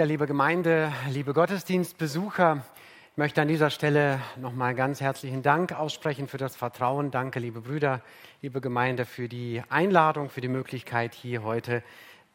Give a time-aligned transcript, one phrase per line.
[0.00, 2.64] Ja, liebe Gemeinde, liebe Gottesdienstbesucher,
[3.10, 7.10] ich möchte an dieser Stelle nochmal ganz herzlichen Dank aussprechen für das Vertrauen.
[7.10, 8.00] Danke, liebe Brüder,
[8.40, 11.82] liebe Gemeinde, für die Einladung, für die Möglichkeit, hier heute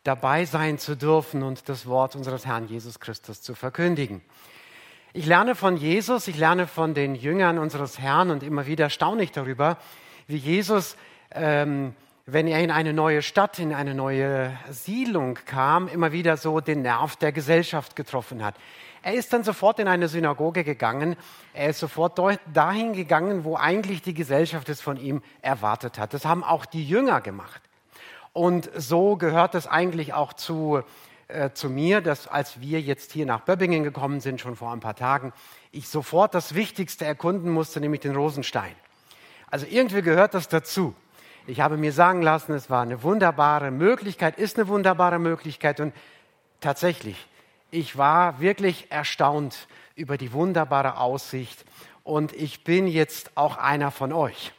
[0.04, 4.22] dabei sein zu dürfen und das Wort unseres Herrn Jesus Christus zu verkündigen.
[5.14, 9.24] Ich lerne von Jesus, ich lerne von den Jüngern unseres Herrn und immer wieder staune
[9.24, 9.80] ich darüber,
[10.28, 10.98] wie Jesus
[11.32, 11.96] ähm,
[12.28, 16.82] wenn er in eine neue Stadt, in eine neue Siedlung kam, immer wieder so den
[16.82, 18.56] Nerv der Gesellschaft getroffen hat.
[19.04, 21.16] Er ist dann sofort in eine Synagoge gegangen.
[21.54, 22.20] Er ist sofort
[22.52, 26.16] dahin gegangen, wo eigentlich die Gesellschaft es von ihm erwartet hat.
[26.16, 27.62] Das haben auch die Jünger gemacht.
[28.34, 30.82] Und so gehört es eigentlich auch zu,
[31.28, 34.80] äh, zu mir, dass als wir jetzt hier nach Böbbingen gekommen sind, schon vor ein
[34.80, 35.32] paar Tagen,
[35.72, 38.74] ich sofort das Wichtigste erkunden musste, nämlich den Rosenstein.
[39.52, 40.96] Also irgendwie gehört das dazu.
[41.48, 45.94] Ich habe mir sagen lassen, es war eine wunderbare Möglichkeit, ist eine wunderbare Möglichkeit und
[46.60, 47.28] tatsächlich,
[47.70, 51.64] ich war wirklich erstaunt über die wunderbare Aussicht
[52.04, 54.54] und ich bin jetzt auch einer von euch.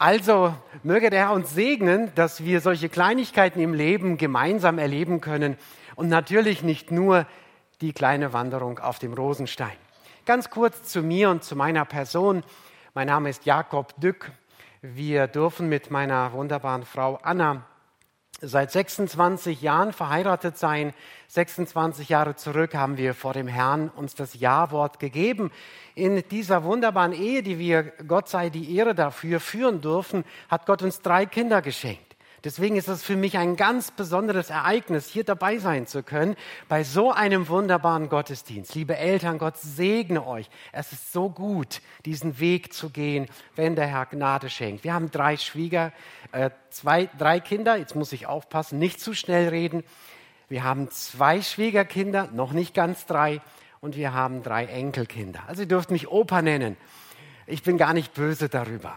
[0.00, 5.56] Also möge der Herr uns segnen, dass wir solche Kleinigkeiten im Leben gemeinsam erleben können
[5.94, 7.24] und natürlich nicht nur
[7.80, 9.76] die kleine Wanderung auf dem Rosenstein.
[10.26, 12.42] Ganz kurz zu mir und zu meiner Person.
[12.94, 14.32] Mein Name ist Jakob Dück.
[14.82, 17.66] Wir dürfen mit meiner wunderbaren Frau Anna
[18.40, 20.94] seit 26 Jahren verheiratet sein.
[21.28, 25.50] 26 Jahre zurück haben wir vor dem Herrn uns das Ja-Wort gegeben.
[25.94, 30.82] In dieser wunderbaren Ehe, die wir, Gott sei die Ehre dafür, führen dürfen, hat Gott
[30.82, 32.09] uns drei Kinder geschenkt.
[32.42, 36.36] Deswegen ist es für mich ein ganz besonderes Ereignis, hier dabei sein zu können
[36.68, 38.74] bei so einem wunderbaren Gottesdienst.
[38.74, 40.48] Liebe Eltern, Gott segne euch.
[40.72, 44.84] Es ist so gut, diesen Weg zu gehen, wenn der Herr Gnade schenkt.
[44.84, 45.92] Wir haben drei Schwieger,
[46.32, 47.76] äh, zwei, drei Kinder.
[47.76, 49.84] Jetzt muss ich aufpassen, nicht zu schnell reden.
[50.48, 53.40] Wir haben zwei Schwiegerkinder, noch nicht ganz drei,
[53.80, 55.42] und wir haben drei Enkelkinder.
[55.46, 56.76] Also ihr dürft mich Opa nennen.
[57.46, 58.96] Ich bin gar nicht böse darüber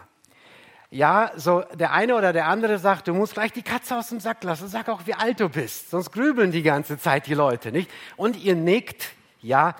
[0.94, 4.20] ja, so der eine oder der andere sagt, du musst gleich die Katze aus dem
[4.20, 4.68] Sack lassen.
[4.68, 5.90] Sag auch, wie alt du bist.
[5.90, 7.90] Sonst grübeln die ganze Zeit die Leute, nicht?
[8.16, 9.10] Und ihr nickt,
[9.42, 9.74] ja,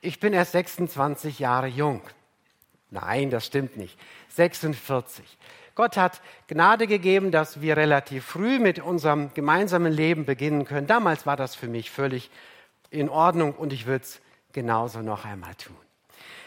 [0.00, 2.02] ich bin erst 26 Jahre jung.
[2.90, 3.98] Nein, das stimmt nicht.
[4.28, 5.24] 46.
[5.74, 10.86] Gott hat Gnade gegeben, dass wir relativ früh mit unserem gemeinsamen Leben beginnen können.
[10.86, 12.30] Damals war das für mich völlig
[12.90, 14.20] in Ordnung und ich würde es
[14.52, 15.76] genauso noch einmal tun.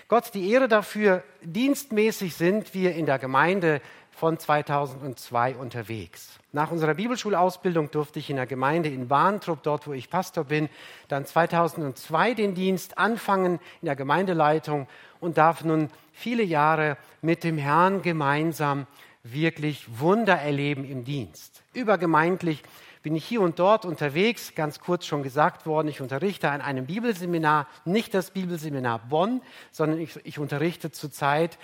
[0.07, 3.81] Gott die Ehre dafür, dienstmäßig sind wir in der Gemeinde
[4.15, 6.39] von 2002 unterwegs.
[6.51, 10.69] Nach unserer Bibelschulausbildung durfte ich in der Gemeinde in Warntrup, dort wo ich Pastor bin,
[11.07, 14.87] dann 2002 den Dienst anfangen in der Gemeindeleitung
[15.19, 18.85] und darf nun viele Jahre mit dem Herrn gemeinsam
[19.23, 21.63] wirklich Wunder erleben im Dienst.
[21.73, 22.61] Übergemeindlich
[23.01, 26.85] bin ich hier und dort unterwegs, ganz kurz schon gesagt worden, ich unterrichte an einem
[26.85, 29.41] Bibelseminar, nicht das Bibelseminar Bonn,
[29.71, 31.57] sondern ich, ich unterrichte zurzeit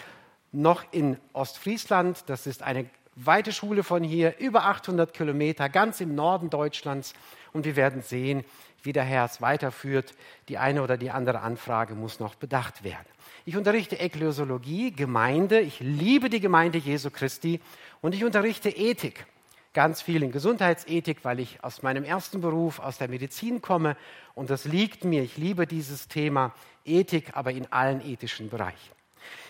[0.51, 2.23] noch in Ostfriesland.
[2.27, 7.13] Das ist eine weite Schule von hier, über 800 Kilometer, ganz im Norden Deutschlands.
[7.51, 8.43] Und wir werden sehen,
[8.83, 10.13] wie der Herr es weiterführt.
[10.47, 13.05] Die eine oder die andere Anfrage muss noch bedacht werden.
[13.45, 15.59] Ich unterrichte Ekklesiologie, Gemeinde.
[15.59, 17.59] Ich liebe die Gemeinde Jesu Christi.
[18.01, 19.25] Und ich unterrichte Ethik.
[19.73, 23.97] Ganz viel in Gesundheitsethik, weil ich aus meinem ersten Beruf, aus der Medizin komme.
[24.33, 25.23] Und das liegt mir.
[25.23, 26.53] Ich liebe dieses Thema
[26.85, 28.98] Ethik, aber in allen ethischen Bereichen.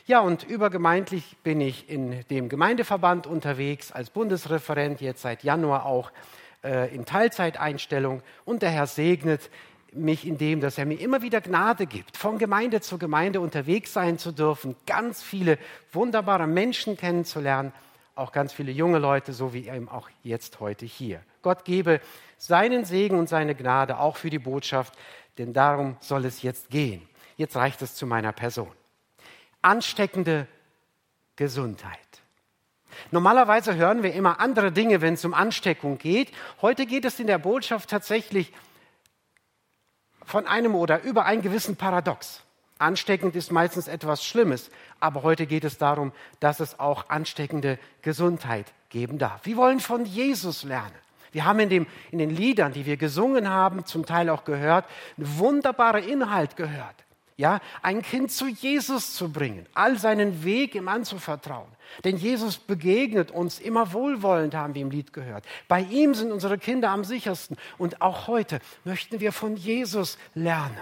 [0.06, 6.12] Ja, und übergemeindlich bin ich in dem Gemeindeverband unterwegs als Bundesreferent, jetzt seit Januar auch
[6.64, 8.24] äh, in Teilzeiteinstellung.
[8.46, 9.50] Und der Herr segnet
[9.94, 13.94] mich in dem, dass er mir immer wieder Gnade gibt, von Gemeinde zu Gemeinde unterwegs
[13.94, 15.58] sein zu dürfen, ganz viele
[15.92, 17.74] wunderbare Menschen kennenzulernen,
[18.16, 21.22] auch ganz viele junge Leute, so wie eben auch jetzt heute hier.
[21.42, 22.02] Gott gebe
[22.38, 24.94] seinen Segen und seine Gnade auch für die Botschaft,
[25.38, 27.08] denn darum soll es jetzt gehen.
[27.38, 28.72] Jetzt reicht es zu meiner Person
[29.62, 30.48] ansteckende
[31.36, 32.00] Gesundheit.
[33.12, 36.32] Normalerweise hören wir immer andere Dinge, wenn es um Ansteckung geht.
[36.62, 38.52] Heute geht es in der Botschaft tatsächlich
[40.26, 42.44] von einem oder über einen gewissen Paradox.
[42.78, 44.70] Ansteckend ist meistens etwas Schlimmes,
[45.00, 49.46] aber heute geht es darum, dass es auch ansteckende Gesundheit geben darf.
[49.46, 50.96] Wir wollen von Jesus lernen.
[51.32, 54.86] Wir haben in, dem, in den Liedern, die wir gesungen haben, zum Teil auch gehört,
[55.18, 56.96] einen wunderbaren Inhalt gehört
[57.40, 61.70] ja, ein Kind zu Jesus zu bringen, all seinen Weg ihm anzuvertrauen.
[62.04, 65.46] Denn Jesus begegnet uns immer wohlwollend, haben wir im Lied gehört.
[65.70, 67.56] Bei ihm sind unsere Kinder am sichersten.
[67.78, 70.76] Und auch heute möchten wir von Jesus lernen.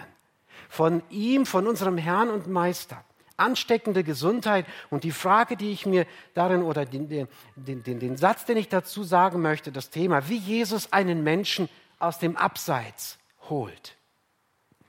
[0.68, 3.04] Von ihm, von unserem Herrn und Meister.
[3.38, 4.66] Ansteckende Gesundheit.
[4.90, 8.68] Und die Frage, die ich mir darin oder den, den, den, den Satz, den ich
[8.68, 11.70] dazu sagen möchte, das Thema, wie Jesus einen Menschen
[12.00, 13.97] aus dem Abseits holt.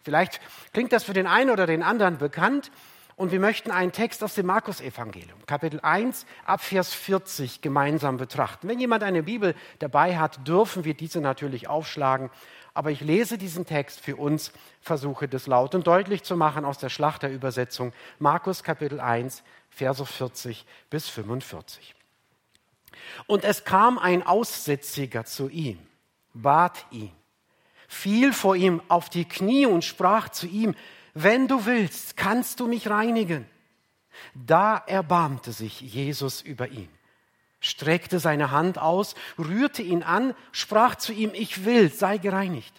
[0.02, 0.40] Vielleicht
[0.72, 2.70] klingt das für den einen oder den anderen bekannt.
[3.18, 8.68] Und wir möchten einen Text aus dem Markus-Evangelium, Kapitel 1, ab Vers 40 gemeinsam betrachten.
[8.68, 12.30] Wenn jemand eine Bibel dabei hat, dürfen wir diese natürlich aufschlagen.
[12.74, 16.78] Aber ich lese diesen Text für uns, versuche das laut und deutlich zu machen aus
[16.78, 17.92] der Schlachterübersetzung.
[18.20, 21.96] Markus Kapitel 1, Verse 40 bis 45.
[23.26, 25.80] Und es kam ein Aussätziger zu ihm,
[26.34, 27.10] bat ihn,
[27.88, 30.76] fiel vor ihm auf die Knie und sprach zu ihm,
[31.14, 33.46] wenn du willst, kannst du mich reinigen.
[34.34, 36.88] Da erbarmte sich Jesus über ihn,
[37.60, 42.74] streckte seine Hand aus, rührte ihn an, sprach zu ihm, ich will, sei gereinigt.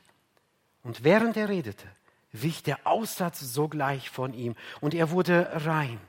[0.83, 1.87] Und während er redete,
[2.31, 5.99] wich der Aussatz sogleich von ihm und er wurde rein.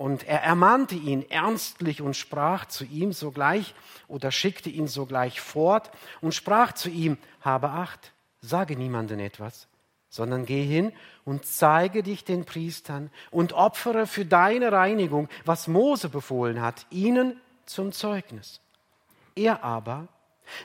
[0.00, 3.74] Und er ermahnte ihn ernstlich und sprach zu ihm sogleich
[4.08, 5.90] oder schickte ihn sogleich fort
[6.22, 9.68] und sprach zu ihm, habe Acht, sage niemanden etwas,
[10.08, 10.94] sondern geh hin
[11.26, 17.38] und zeige dich den Priestern und opfere für deine Reinigung, was Mose befohlen hat, ihnen
[17.66, 18.62] zum Zeugnis.
[19.34, 20.08] Er aber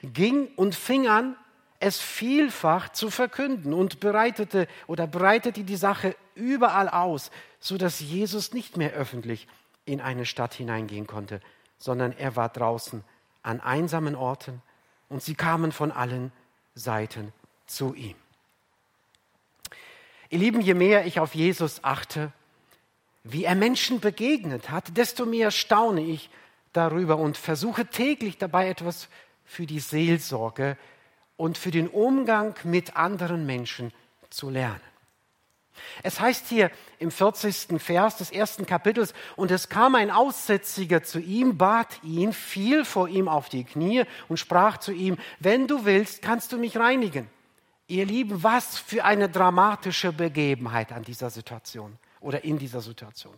[0.01, 1.35] ging und fing an,
[1.81, 7.31] es vielfach zu verkünden und bereitete oder breitete die Sache überall aus,
[7.65, 9.47] so dass Jesus nicht mehr öffentlich
[9.85, 11.41] in eine Stadt hineingehen konnte,
[11.79, 13.03] sondern er war draußen
[13.41, 14.61] an einsamen Orten
[15.09, 16.31] und sie kamen von allen
[16.75, 17.33] Seiten
[17.65, 18.13] zu ihm.
[20.29, 22.31] Ihr Lieben, je mehr ich auf Jesus achte,
[23.23, 26.29] wie er Menschen begegnet hat, desto mehr staune ich
[26.71, 29.07] darüber und versuche täglich dabei etwas
[29.43, 30.77] für die Seelsorge
[31.35, 33.91] und für den Umgang mit anderen Menschen
[34.29, 34.94] zu lernen.
[36.03, 37.81] Es heißt hier im 40.
[37.81, 43.07] Vers des ersten Kapitels, und es kam ein Aussätziger zu ihm, bat ihn, fiel vor
[43.07, 47.29] ihm auf die Knie und sprach zu ihm, wenn du willst, kannst du mich reinigen.
[47.87, 53.35] Ihr Lieben, was für eine dramatische Begebenheit an dieser Situation oder in dieser Situation.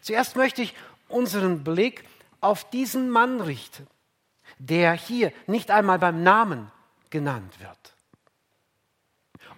[0.00, 0.74] Zuerst möchte ich
[1.08, 2.04] unseren Blick
[2.40, 3.86] auf diesen Mann richten,
[4.58, 6.70] der hier nicht einmal beim Namen
[7.10, 7.94] genannt wird.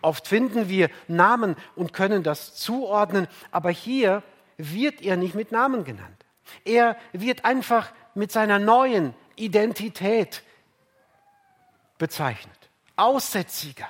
[0.03, 4.23] Oft finden wir Namen und können das zuordnen, aber hier
[4.57, 6.25] wird er nicht mit Namen genannt.
[6.65, 10.43] Er wird einfach mit seiner neuen Identität
[11.99, 12.53] bezeichnet.
[12.97, 13.89] Aussätziger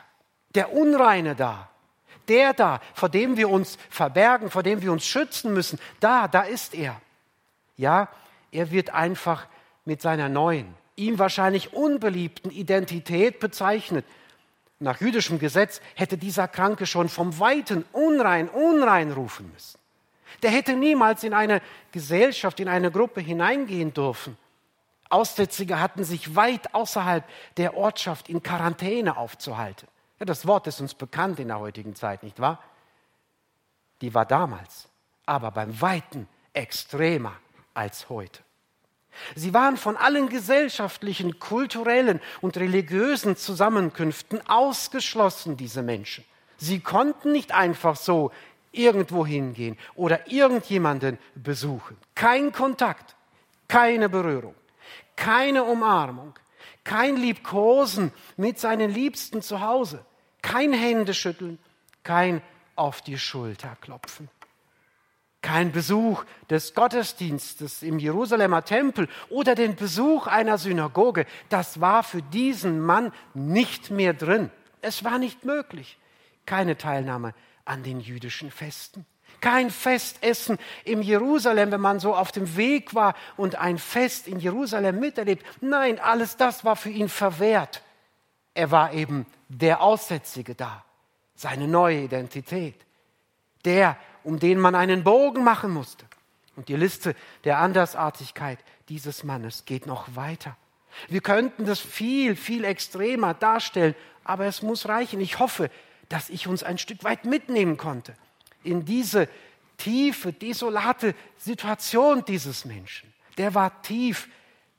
[0.54, 1.68] der Unreine da,
[2.28, 6.42] der da, vor dem wir uns verbergen, vor dem wir uns schützen müssen, da, da
[6.42, 7.00] ist er.
[7.76, 8.08] Ja,
[8.50, 9.46] er wird einfach
[9.84, 14.04] mit seiner neuen, ihm wahrscheinlich unbeliebten Identität bezeichnet.
[14.82, 19.78] Nach jüdischem Gesetz hätte dieser Kranke schon vom Weiten unrein, unrein rufen müssen.
[20.42, 21.62] Der hätte niemals in eine
[21.92, 24.36] Gesellschaft, in eine Gruppe hineingehen dürfen.
[25.08, 27.24] Aussätzige hatten sich weit außerhalb
[27.58, 29.86] der Ortschaft in Quarantäne aufzuhalten.
[30.18, 32.58] Ja, das Wort ist uns bekannt in der heutigen Zeit, nicht wahr?
[34.00, 34.88] Die war damals,
[35.26, 37.36] aber beim Weiten extremer
[37.72, 38.40] als heute.
[39.34, 46.24] Sie waren von allen gesellschaftlichen, kulturellen und religiösen Zusammenkünften ausgeschlossen, diese Menschen.
[46.56, 48.30] Sie konnten nicht einfach so
[48.72, 51.96] irgendwo hingehen oder irgendjemanden besuchen.
[52.14, 53.16] Kein Kontakt,
[53.68, 54.54] keine Berührung,
[55.16, 56.34] keine Umarmung,
[56.84, 60.04] kein Liebkosen mit seinen Liebsten zu Hause.
[60.40, 61.58] Kein Händeschütteln,
[62.02, 62.42] kein
[62.74, 64.28] auf die Schulter klopfen.
[65.42, 71.26] Kein Besuch des Gottesdienstes im Jerusalemer Tempel oder den Besuch einer Synagoge.
[71.48, 74.50] Das war für diesen Mann nicht mehr drin.
[74.80, 75.98] Es war nicht möglich.
[76.46, 77.34] Keine Teilnahme
[77.64, 79.04] an den jüdischen Festen.
[79.40, 84.38] Kein Festessen im Jerusalem, wenn man so auf dem Weg war und ein Fest in
[84.38, 85.44] Jerusalem miterlebt.
[85.60, 87.82] Nein, alles das war für ihn verwehrt.
[88.54, 90.84] Er war eben der Aussätzige da,
[91.34, 92.76] seine neue Identität,
[93.64, 96.06] der, um den man einen Bogen machen musste.
[96.56, 97.14] Und die Liste
[97.44, 100.56] der Andersartigkeit dieses Mannes geht noch weiter.
[101.08, 105.20] Wir könnten das viel, viel extremer darstellen, aber es muss reichen.
[105.20, 105.70] Ich hoffe,
[106.08, 108.14] dass ich uns ein Stück weit mitnehmen konnte
[108.62, 109.28] in diese
[109.78, 113.12] tiefe, desolate Situation dieses Menschen.
[113.38, 114.28] Der war tief,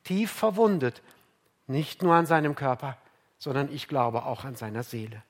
[0.03, 1.01] tief verwundet,
[1.67, 2.97] nicht nur an seinem Körper,
[3.37, 5.23] sondern ich glaube auch an seiner Seele.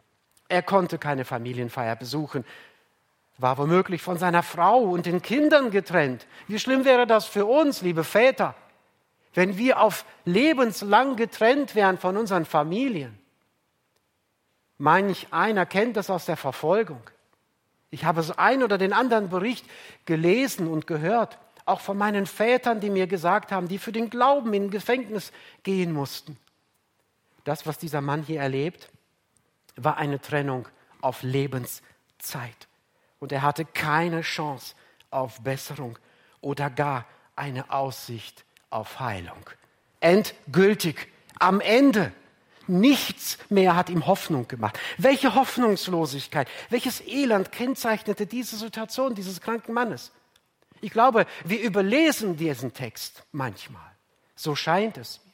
[0.50, 2.43] Er konnte keine Familienfeier besuchen,
[3.38, 6.28] war womöglich von seiner Frau und den Kindern getrennt.
[6.48, 8.56] Wie schlimm wäre das für uns, liebe Väter,
[9.34, 13.18] wenn wir auf lebenslang getrennt wären von unseren Familien?
[14.78, 17.02] Manch einer kennt das aus der Verfolgung.
[17.90, 19.66] Ich habe so einen oder den anderen Bericht
[20.06, 24.54] gelesen und gehört, auch von meinen Vätern, die mir gesagt haben, die für den Glauben
[24.54, 25.32] in Gefängnis
[25.63, 26.38] gehen mussten.
[27.44, 28.90] Das, was dieser Mann hier erlebt,
[29.75, 30.68] war eine Trennung
[31.02, 32.68] auf Lebenszeit.
[33.24, 34.75] Und er hatte keine Chance
[35.10, 35.98] auf Besserung
[36.42, 37.06] oder gar
[37.38, 39.50] eine Aussicht auf Heilung.
[40.01, 41.08] Endgültig,
[41.39, 42.12] am Ende.
[42.68, 44.77] Nichts mehr hat ihm Hoffnung gemacht.
[44.98, 50.12] Welche Hoffnungslosigkeit, welches Elend kennzeichnete diese Situation dieses kranken Mannes?
[50.82, 53.89] Ich glaube, wir überlesen diesen Text manchmal.
[54.36, 55.32] So scheint es mir.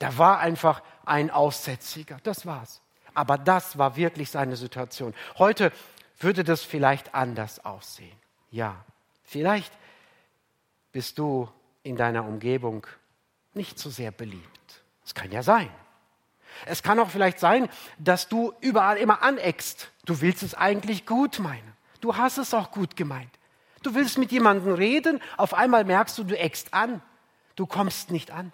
[0.00, 2.82] Da war einfach ein Aussätziger, das war's.
[3.14, 5.14] Aber das war wirklich seine Situation.
[5.38, 5.72] Heute
[6.20, 8.16] würde das vielleicht anders aussehen.
[8.50, 8.84] Ja,
[9.24, 9.72] vielleicht
[10.92, 11.48] bist du
[11.82, 12.86] in deiner Umgebung
[13.54, 14.82] nicht so sehr beliebt.
[15.04, 15.70] Es kann ja sein.
[16.66, 19.90] Es kann auch vielleicht sein, dass du überall immer aneckst.
[20.04, 21.72] Du willst es eigentlich gut meinen.
[22.00, 23.30] Du hast es auch gut gemeint.
[23.82, 27.00] Du willst mit jemandem reden, auf einmal merkst du, du eckst an.
[27.56, 28.52] Du kommst nicht an.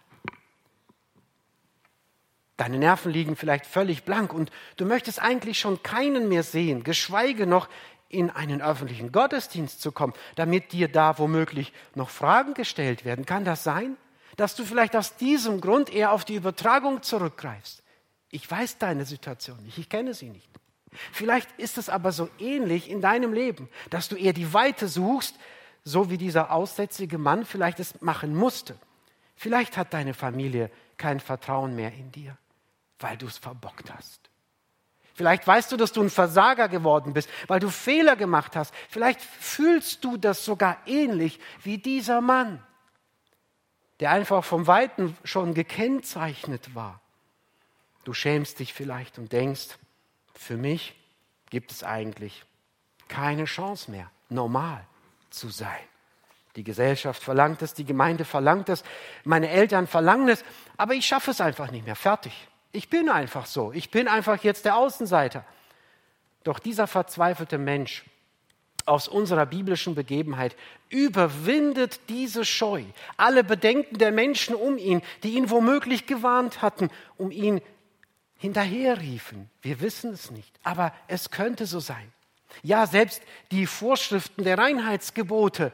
[2.56, 7.46] Deine Nerven liegen vielleicht völlig blank und du möchtest eigentlich schon keinen mehr sehen, geschweige
[7.46, 7.68] noch
[8.08, 13.26] in einen öffentlichen Gottesdienst zu kommen, damit dir da womöglich noch Fragen gestellt werden.
[13.26, 13.96] Kann das sein,
[14.36, 17.82] dass du vielleicht aus diesem Grund eher auf die Übertragung zurückgreifst?
[18.30, 20.48] Ich weiß deine Situation nicht, ich kenne sie nicht.
[21.12, 25.34] Vielleicht ist es aber so ähnlich in deinem Leben, dass du eher die Weite suchst,
[25.84, 28.78] so wie dieser aussätzige Mann vielleicht es machen musste.
[29.34, 32.38] Vielleicht hat deine Familie kein Vertrauen mehr in dir
[32.98, 34.30] weil du es verbockt hast.
[35.14, 38.74] Vielleicht weißt du, dass du ein Versager geworden bist, weil du Fehler gemacht hast.
[38.90, 42.62] Vielleicht fühlst du das sogar ähnlich wie dieser Mann,
[44.00, 47.00] der einfach vom Weiten schon gekennzeichnet war.
[48.04, 49.78] Du schämst dich vielleicht und denkst,
[50.34, 50.94] für mich
[51.48, 52.44] gibt es eigentlich
[53.08, 54.86] keine Chance mehr, normal
[55.30, 55.80] zu sein.
[56.56, 58.84] Die Gesellschaft verlangt es, die Gemeinde verlangt es,
[59.24, 60.44] meine Eltern verlangen es,
[60.76, 61.96] aber ich schaffe es einfach nicht mehr.
[61.96, 62.48] Fertig.
[62.72, 63.72] Ich bin einfach so.
[63.72, 65.44] Ich bin einfach jetzt der Außenseiter.
[66.44, 68.04] Doch dieser verzweifelte Mensch
[68.86, 70.56] aus unserer biblischen Begebenheit
[70.88, 72.84] überwindet diese Scheu,
[73.16, 77.60] alle Bedenken der Menschen um ihn, die ihn womöglich gewarnt hatten, um ihn
[78.36, 79.50] hinterherriefen.
[79.62, 82.12] Wir wissen es nicht, aber es könnte so sein.
[82.62, 85.72] Ja, selbst die Vorschriften der Reinheitsgebote,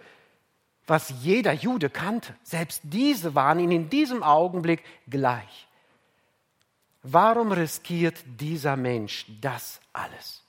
[0.86, 5.68] was jeder Jude kannte, selbst diese waren ihm in diesem Augenblick gleich.
[7.02, 10.42] Warum riskiert dieser Mensch das alles?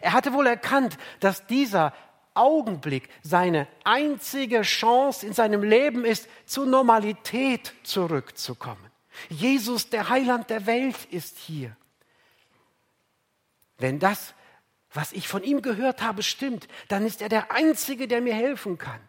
[0.00, 1.92] Er hatte wohl erkannt, dass dieser
[2.34, 8.90] Augenblick seine einzige Chance in seinem Leben ist, zur Normalität zurückzukommen.
[9.28, 11.76] Jesus, der Heiland der Welt, ist hier.
[13.76, 14.34] Wenn das,
[14.92, 18.78] was ich von ihm gehört habe, stimmt, dann ist er der Einzige, der mir helfen
[18.78, 19.00] kann.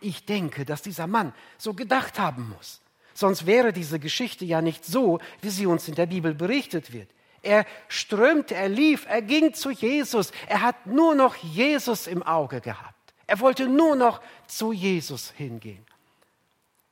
[0.00, 2.82] Ich denke, dass dieser Mann so gedacht haben muss.
[3.16, 7.08] Sonst wäre diese Geschichte ja nicht so, wie sie uns in der Bibel berichtet wird.
[7.40, 10.32] Er strömte, er lief, er ging zu Jesus.
[10.48, 13.14] Er hat nur noch Jesus im Auge gehabt.
[13.26, 15.82] Er wollte nur noch zu Jesus hingehen.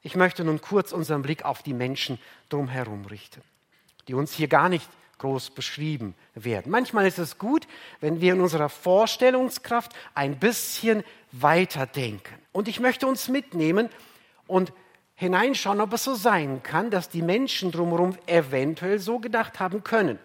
[0.00, 3.42] Ich möchte nun kurz unseren Blick auf die Menschen drumherum richten,
[4.08, 4.88] die uns hier gar nicht
[5.18, 6.72] groß beschrieben werden.
[6.72, 7.68] Manchmal ist es gut,
[8.00, 12.34] wenn wir in unserer Vorstellungskraft ein bisschen weiterdenken.
[12.52, 13.90] Und ich möchte uns mitnehmen
[14.46, 14.72] und
[15.14, 20.18] hineinschauen, ob es so sein kann, dass die Menschen drumherum eventuell so gedacht haben können.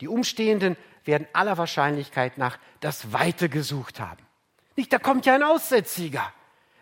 [0.00, 4.22] Die Umstehenden werden aller Wahrscheinlichkeit nach das Weite gesucht haben.
[4.76, 6.32] Nicht, da kommt ja ein Aussätziger.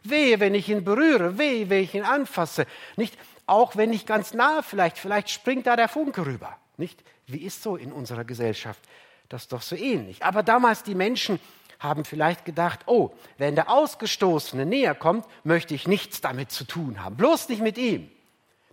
[0.02, 2.66] Wehe, wenn ich ihn berühre, wehe, wenn ich ihn anfasse.
[2.96, 3.16] Nicht,
[3.46, 6.56] auch wenn ich ganz nahe vielleicht, vielleicht springt da der Funke rüber.
[6.76, 8.80] Nicht, wie ist so in unserer Gesellschaft?
[9.28, 10.24] Das ist doch so ähnlich.
[10.24, 11.40] Aber damals die Menschen
[11.78, 17.02] haben vielleicht gedacht, oh, wenn der Ausgestoßene näher kommt, möchte ich nichts damit zu tun
[17.02, 17.16] haben.
[17.16, 18.10] Bloß nicht mit ihm.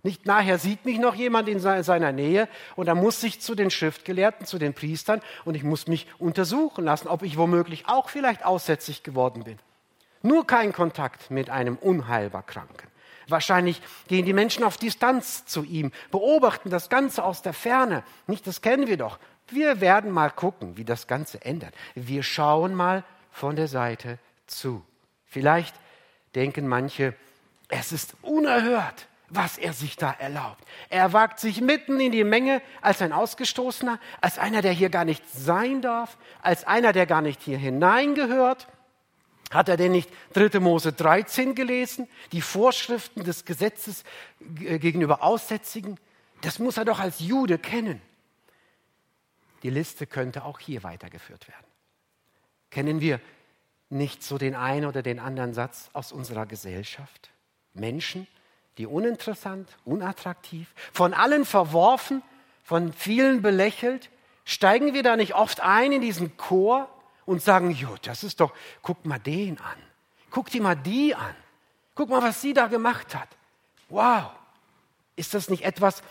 [0.02, 2.46] Nicht nachher sieht mich noch jemand in seiner Nähe
[2.76, 6.84] und dann muss ich zu den Schriftgelehrten, zu den Priestern und ich muss mich untersuchen
[6.84, 9.58] lassen, ob ich womöglich auch vielleicht aussätzlich geworden bin.
[10.20, 12.88] Nur kein Kontakt mit einem unheilbar Kranken.
[13.28, 18.02] Wahrscheinlich gehen die Menschen auf Distanz zu ihm, beobachten das Ganze aus der Ferne.
[18.26, 19.18] Nicht, das kennen wir doch.
[19.48, 21.74] Wir werden mal gucken, wie das Ganze ändert.
[21.94, 24.84] Wir schauen mal von der Seite zu.
[25.26, 25.74] Vielleicht
[26.34, 27.14] denken manche,
[27.68, 30.64] es ist unerhört, was er sich da erlaubt.
[30.90, 35.04] Er wagt sich mitten in die Menge als ein Ausgestoßener, als einer, der hier gar
[35.04, 38.68] nicht sein darf, als einer, der gar nicht hier hineingehört.
[39.50, 40.58] Hat er denn nicht 3.
[40.60, 44.04] Mose 13 gelesen, die Vorschriften des Gesetzes
[44.40, 45.98] gegenüber Aussätzigen?
[46.40, 48.00] Das muss er doch als Jude kennen.
[49.64, 51.66] Die Liste könnte auch hier weitergeführt werden.
[52.70, 53.18] Kennen wir
[53.88, 57.30] nicht so den einen oder den anderen Satz aus unserer Gesellschaft?
[57.72, 58.26] Menschen,
[58.76, 62.22] die uninteressant, unattraktiv, von allen verworfen,
[62.62, 64.10] von vielen belächelt,
[64.44, 66.88] steigen wir da nicht oft ein in diesen Chor
[67.24, 68.52] und sagen, jo, das ist doch,
[68.82, 69.78] guck mal den an.
[70.30, 71.34] Guck dir mal die an.
[71.94, 73.28] Guck mal, was sie da gemacht hat.
[73.88, 74.30] Wow.
[75.16, 76.02] Ist das nicht etwas,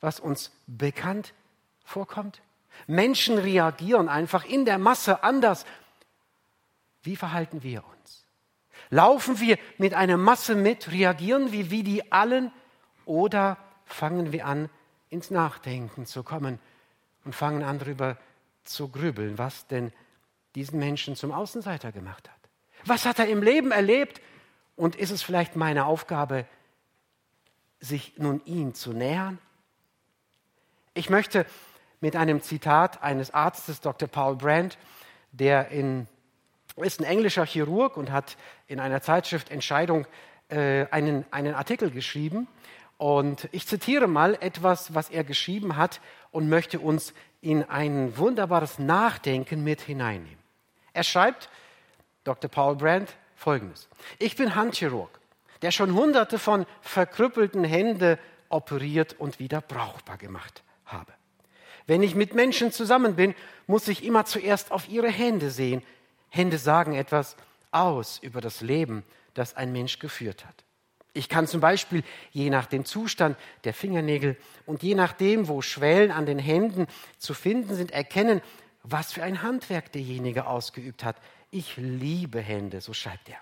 [0.00, 1.32] was uns bekannt
[1.84, 2.42] vorkommt?
[2.86, 5.64] Menschen reagieren einfach in der Masse anders.
[7.02, 8.26] Wie verhalten wir uns?
[8.90, 12.52] Laufen wir mit einer Masse mit, reagieren wir wie die allen
[13.04, 14.70] oder fangen wir an,
[15.10, 16.58] ins Nachdenken zu kommen
[17.24, 18.16] und fangen an, darüber
[18.64, 19.92] zu grübeln, was denn
[20.54, 22.36] diesen Menschen zum Außenseiter gemacht hat?
[22.84, 24.20] Was hat er im Leben erlebt?
[24.76, 26.46] Und ist es vielleicht meine Aufgabe,
[27.80, 29.38] sich nun ihm zu nähern?
[30.94, 31.46] Ich möchte
[32.00, 34.08] mit einem Zitat eines Arztes, Dr.
[34.08, 34.78] Paul Brandt,
[35.32, 36.06] der in,
[36.76, 38.36] ist ein englischer Chirurg und hat
[38.66, 40.06] in einer Zeitschrift Entscheidung
[40.48, 42.48] äh, einen, einen Artikel geschrieben.
[42.96, 46.00] Und ich zitiere mal etwas, was er geschrieben hat
[46.30, 50.38] und möchte uns in ein wunderbares Nachdenken mit hineinnehmen.
[50.92, 51.48] Er schreibt,
[52.24, 52.50] Dr.
[52.50, 53.88] Paul Brandt, folgendes.
[54.18, 55.20] Ich bin Handchirurg,
[55.62, 61.12] der schon hunderte von verkrüppelten Händen operiert und wieder brauchbar gemacht habe.
[61.88, 63.34] Wenn ich mit Menschen zusammen bin,
[63.66, 65.82] muss ich immer zuerst auf ihre Hände sehen.
[66.28, 67.34] Hände sagen etwas
[67.70, 69.02] aus über das Leben,
[69.32, 70.64] das ein Mensch geführt hat.
[71.14, 76.10] Ich kann zum Beispiel je nach dem Zustand der Fingernägel und je nachdem, wo Schwellen
[76.10, 78.42] an den Händen zu finden sind, erkennen,
[78.82, 81.16] was für ein Handwerk derjenige ausgeübt hat.
[81.50, 83.38] Ich liebe Hände, so schreibt er.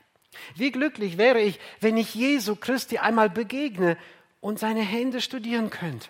[0.54, 3.96] Wie glücklich wäre ich, wenn ich Jesu Christi einmal begegne
[4.40, 6.08] und seine Hände studieren könnte.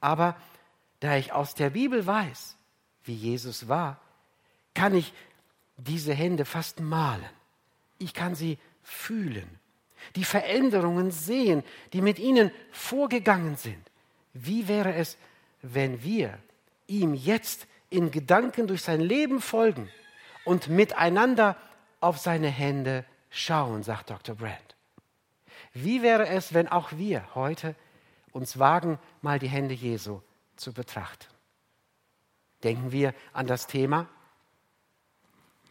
[0.00, 0.36] Aber
[1.00, 2.56] da ich aus der Bibel weiß,
[3.04, 4.00] wie Jesus war,
[4.74, 5.12] kann ich
[5.76, 7.24] diese Hände fast malen.
[7.98, 9.48] Ich kann sie fühlen,
[10.16, 13.90] die Veränderungen sehen, die mit ihnen vorgegangen sind.
[14.32, 15.16] Wie wäre es,
[15.62, 16.38] wenn wir
[16.86, 19.90] ihm jetzt in Gedanken durch sein Leben folgen
[20.44, 21.56] und miteinander
[22.00, 24.36] auf seine Hände schauen, sagt Dr.
[24.36, 24.76] Brandt.
[25.72, 27.74] Wie wäre es, wenn auch wir heute
[28.32, 30.20] uns wagen, mal die Hände Jesu
[30.60, 31.26] zu betrachten.
[32.62, 34.08] Denken wir an das Thema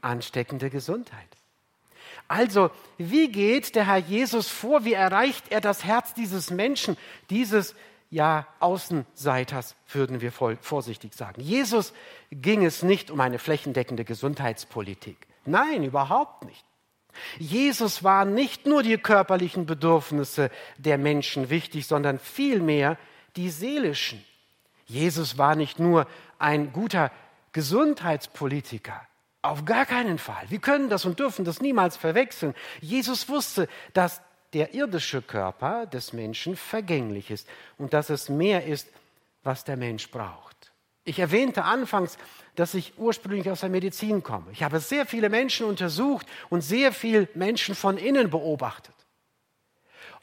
[0.01, 1.27] ansteckende Gesundheit.
[2.27, 4.85] Also, wie geht der Herr Jesus vor?
[4.85, 6.97] Wie erreicht er das Herz dieses Menschen,
[7.29, 7.75] dieses
[8.09, 11.41] ja Außenseiters, würden wir vorsichtig sagen.
[11.41, 11.93] Jesus
[12.31, 15.27] ging es nicht um eine flächendeckende Gesundheitspolitik.
[15.45, 16.65] Nein, überhaupt nicht.
[17.37, 22.97] Jesus war nicht nur die körperlichen Bedürfnisse der Menschen wichtig, sondern vielmehr
[23.35, 24.23] die seelischen.
[24.89, 26.07] Jesus war nicht nur
[26.39, 27.11] ein guter
[27.53, 28.99] Gesundheitspolitiker,
[29.43, 30.43] auf gar keinen Fall.
[30.49, 32.55] Wir können das und dürfen das niemals verwechseln.
[32.81, 34.21] Jesus wusste, dass
[34.53, 37.47] der irdische Körper des Menschen vergänglich ist
[37.77, 38.89] und dass es mehr ist,
[39.43, 40.71] was der Mensch braucht.
[41.05, 42.17] Ich erwähnte anfangs,
[42.55, 44.51] dass ich ursprünglich aus der Medizin komme.
[44.51, 48.95] Ich habe sehr viele Menschen untersucht und sehr viele Menschen von innen beobachtet.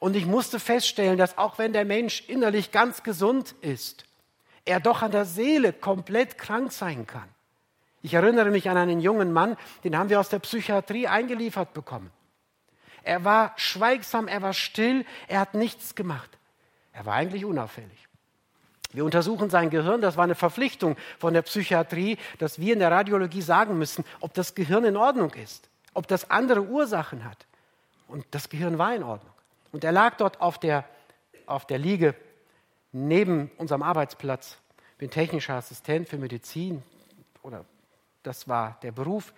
[0.00, 4.04] Und ich musste feststellen, dass auch wenn der Mensch innerlich ganz gesund ist,
[4.66, 7.28] er doch an der Seele komplett krank sein kann.
[8.02, 12.10] Ich erinnere mich an einen jungen Mann, den haben wir aus der Psychiatrie eingeliefert bekommen.
[13.02, 16.30] Er war schweigsam, er war still, er hat nichts gemacht.
[16.92, 18.06] Er war eigentlich unauffällig.
[18.92, 22.90] Wir untersuchen sein Gehirn, das war eine Verpflichtung von der Psychiatrie, dass wir in der
[22.90, 27.46] Radiologie sagen müssen, ob das Gehirn in Ordnung ist, ob das andere Ursachen hat.
[28.08, 29.32] Und das Gehirn war in Ordnung.
[29.72, 30.84] Und er lag dort auf der,
[31.46, 32.14] auf der Liege
[32.96, 34.58] neben unserem Arbeitsplatz.
[34.92, 36.82] Ich bin technischer Assistent für Medizin
[37.42, 37.64] oder
[38.22, 39.34] das war der Beruf.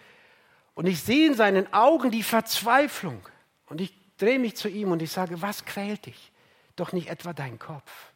[0.75, 3.21] Und ich sehe in seinen Augen die Verzweiflung.
[3.66, 6.33] Und ich drehe mich zu ihm und ich sage, was quält dich?
[6.77, 8.12] Doch nicht etwa dein Kopf.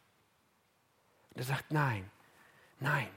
[1.31, 2.09] Und er sagt, nein,
[2.79, 3.09] nein.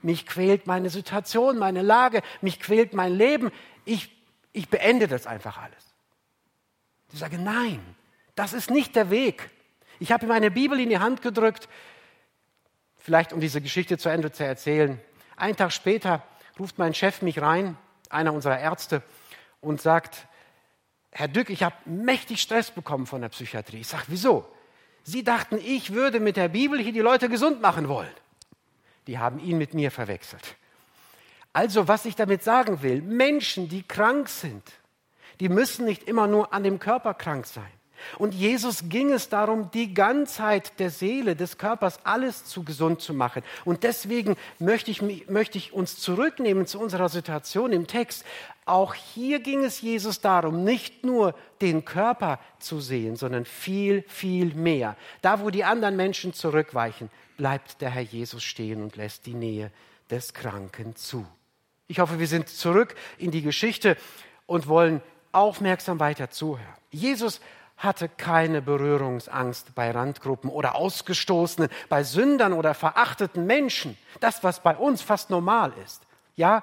[0.00, 3.52] Mich quält meine Situation, meine Lage, mich quält mein Leben.
[3.84, 4.10] Ich,
[4.52, 5.94] ich beende das einfach alles.
[7.12, 7.94] Ich sage, nein,
[8.34, 9.50] das ist nicht der Weg.
[10.02, 11.68] Ich habe ihm eine Bibel in die Hand gedrückt,
[12.98, 15.00] vielleicht um diese Geschichte zu Ende zu erzählen.
[15.36, 16.24] Einen Tag später
[16.58, 17.76] ruft mein Chef mich rein,
[18.10, 19.04] einer unserer Ärzte,
[19.60, 20.26] und sagt,
[21.12, 23.82] Herr Dück, ich habe mächtig Stress bekommen von der Psychiatrie.
[23.82, 24.44] Ich sage, wieso?
[25.04, 28.10] Sie dachten, ich würde mit der Bibel hier die Leute gesund machen wollen.
[29.06, 30.56] Die haben ihn mit mir verwechselt.
[31.52, 34.64] Also, was ich damit sagen will, Menschen, die krank sind,
[35.38, 37.70] die müssen nicht immer nur an dem Körper krank sein.
[38.18, 43.14] Und Jesus ging es darum, die Ganzheit der Seele, des Körpers, alles zu gesund zu
[43.14, 43.42] machen.
[43.64, 48.24] Und deswegen möchte ich, möchte ich uns zurücknehmen zu unserer Situation im Text.
[48.64, 54.54] Auch hier ging es Jesus darum, nicht nur den Körper zu sehen, sondern viel, viel
[54.54, 54.96] mehr.
[55.20, 59.72] Da, wo die anderen Menschen zurückweichen, bleibt der Herr Jesus stehen und lässt die Nähe
[60.10, 61.26] des Kranken zu.
[61.88, 63.96] Ich hoffe, wir sind zurück in die Geschichte
[64.46, 66.74] und wollen aufmerksam weiter zuhören.
[66.90, 67.40] Jesus
[67.82, 73.98] hatte keine Berührungsangst bei Randgruppen oder Ausgestoßenen, bei Sündern oder verachteten Menschen.
[74.20, 76.02] Das, was bei uns fast normal ist.
[76.36, 76.62] Ja,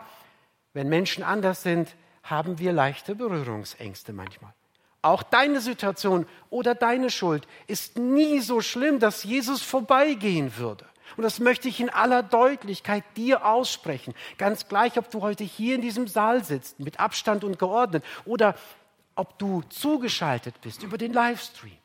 [0.74, 4.54] wenn Menschen anders sind, haben wir leichte Berührungsängste manchmal.
[5.02, 10.86] Auch deine Situation oder deine Schuld ist nie so schlimm, dass Jesus vorbeigehen würde.
[11.18, 14.14] Und das möchte ich in aller Deutlichkeit dir aussprechen.
[14.38, 18.56] Ganz gleich, ob du heute hier in diesem Saal sitzt, mit Abstand und geordnet, oder
[19.20, 21.78] ob du zugeschaltet bist über den Livestream.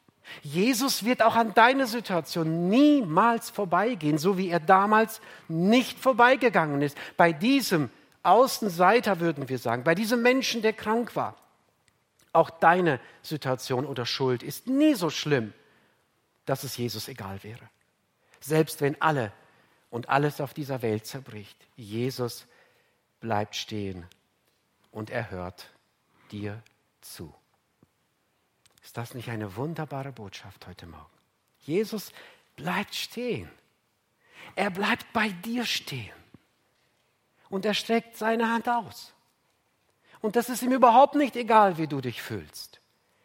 [0.42, 6.96] Jesus wird auch an deine Situation niemals vorbeigehen, so wie er damals nicht vorbeigegangen ist.
[7.16, 7.90] Bei diesem
[8.22, 11.36] Außenseiter würden wir sagen, bei diesem Menschen, der krank war.
[12.32, 15.52] Auch deine Situation oder Schuld ist nie so schlimm,
[16.46, 17.68] dass es Jesus egal wäre.
[18.40, 19.32] Selbst wenn alle
[19.90, 22.46] und alles auf dieser Welt zerbricht, Jesus
[23.20, 24.06] bleibt stehen
[24.92, 25.66] und er hört
[26.30, 26.62] dir
[27.04, 27.34] zu.
[28.82, 31.06] Ist das nicht eine wunderbare Botschaft heute Morgen?
[31.60, 32.12] Jesus
[32.56, 33.50] bleibt stehen.
[34.56, 36.12] Er bleibt bei dir stehen.
[37.48, 39.14] Und er streckt seine Hand aus.
[40.20, 42.80] Und das ist ihm überhaupt nicht egal, wie du dich fühlst.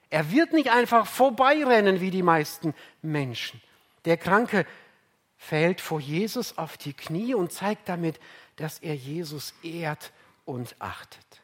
[0.10, 3.62] Er wird nicht einfach vorbeirennen wie die meisten Menschen.
[4.06, 4.66] Der Kranke
[5.38, 8.20] fällt vor Jesus auf die Knie und zeigt damit,
[8.56, 10.12] dass er Jesus ehrt
[10.46, 11.42] und achtet.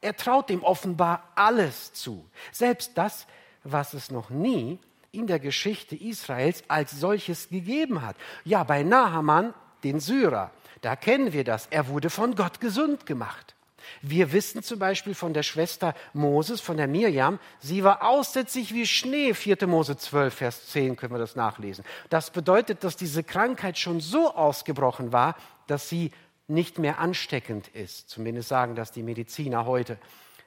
[0.00, 3.26] Er traut ihm offenbar alles zu, selbst das,
[3.64, 4.78] was es noch nie
[5.12, 8.16] in der Geschichte Israels als solches gegeben hat.
[8.44, 10.50] Ja, bei Nahaman, den Syrer,
[10.82, 11.66] da kennen wir das.
[11.70, 13.54] Er wurde von Gott gesund gemacht.
[14.02, 18.86] Wir wissen zum Beispiel von der Schwester Moses, von der Mirjam, sie war aussätzig wie
[18.86, 19.32] Schnee.
[19.32, 19.66] 4.
[19.66, 21.84] Mose 12, Vers 10 können wir das nachlesen.
[22.10, 26.10] Das bedeutet, dass diese Krankheit schon so ausgebrochen war, dass sie
[26.48, 28.08] nicht mehr ansteckend ist.
[28.08, 29.98] Zumindest sagen das die Mediziner heute.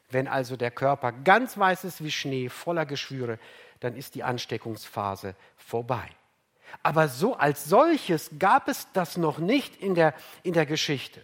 [0.10, 3.38] Wenn also der Körper ganz weiß ist wie Schnee, voller Geschwüre,
[3.80, 6.10] dann ist die Ansteckungsphase vorbei.
[6.84, 11.24] Aber so als solches gab es das noch nicht in der, in der Geschichte.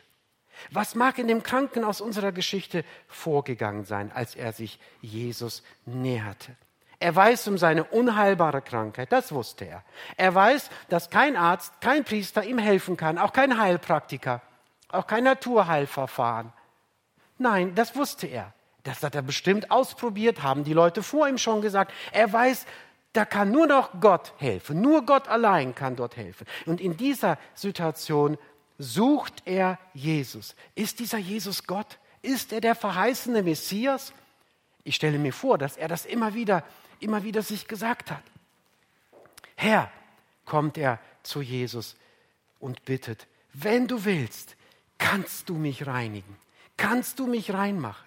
[0.72, 6.56] Was mag in dem Kranken aus unserer Geschichte vorgegangen sein, als er sich Jesus näherte?
[7.00, 9.84] Er weiß um seine unheilbare Krankheit, das wusste er.
[10.16, 14.42] Er weiß, dass kein Arzt, kein Priester ihm helfen kann, auch kein Heilpraktiker,
[14.96, 16.52] auch kein Naturheilverfahren.
[17.38, 18.54] Nein, das wusste er.
[18.84, 21.92] Das hat er bestimmt ausprobiert, haben die Leute vor ihm schon gesagt.
[22.12, 22.66] Er weiß,
[23.14, 24.82] da kann nur noch Gott helfen.
[24.82, 26.46] Nur Gott allein kann dort helfen.
[26.66, 28.38] Und in dieser Situation
[28.78, 30.56] sucht er Jesus.
[30.76, 31.98] Ist dieser Jesus Gott?
[32.22, 34.14] Ist er der verheißene Messias?
[34.84, 36.64] Ich stelle mir vor, dass er das immer wieder,
[37.00, 38.24] immer wieder sich gesagt hat.
[39.56, 39.90] Herr,
[40.46, 41.96] kommt er zu Jesus
[42.60, 44.56] und bittet, wenn du willst,
[44.98, 46.38] kannst du mich reinigen,
[46.78, 48.06] kannst du mich reinmachen.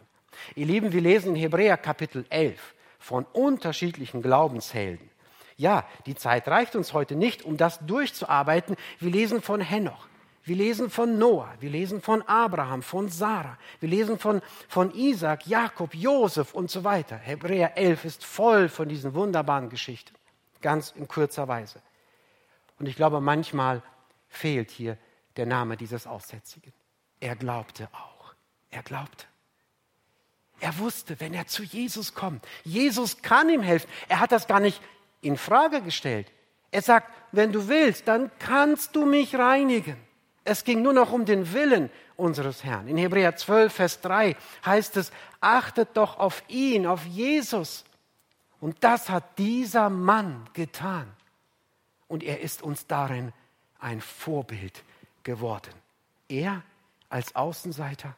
[0.55, 5.11] Ihr Lieben, wir lesen in Hebräer Kapitel 11 von unterschiedlichen Glaubenshelden.
[5.57, 8.77] Ja, die Zeit reicht uns heute nicht, um das durchzuarbeiten.
[9.01, 10.07] Wir lesen von Henoch,
[10.45, 15.47] wir lesen von Noah, wir lesen von Abraham, von Sarah, wir lesen von, von Isaac,
[15.47, 17.17] Jakob, Josef und so weiter.
[17.17, 20.15] Hebräer 11 ist voll von diesen wunderbaren Geschichten,
[20.63, 21.83] ganz in kurzer Weise.
[22.79, 23.83] Und ich glaube, manchmal
[24.29, 24.97] fehlt hier
[25.37, 26.73] der Name dieses Aussätzigen.
[27.21, 28.35] Er glaubte auch.
[28.71, 29.27] Er glaubte.
[30.61, 33.89] Er wusste, wenn er zu Jesus kommt, Jesus kann ihm helfen.
[34.09, 34.81] Er hat das gar nicht
[35.21, 36.31] in Frage gestellt.
[36.71, 39.97] Er sagt, wenn du willst, dann kannst du mich reinigen.
[40.45, 42.89] Es ging nur noch um den Willen unseres Herrn.
[42.89, 47.85] In Hebräer 12, Vers 3 heißt es, achtet doch auf ihn, auf Jesus.
[48.61, 51.11] Und das hat dieser Mann getan.
[52.09, 53.33] Und er ist uns darin
[53.79, 54.83] ein Vorbild
[55.23, 55.73] geworden.
[56.29, 56.63] Er
[57.09, 58.15] als Außenseiter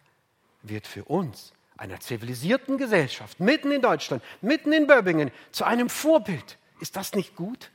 [0.62, 6.59] wird für uns, einer zivilisierten Gesellschaft, mitten in Deutschland, mitten in Böbingen, zu einem Vorbild.
[6.81, 7.70] Ist das nicht gut?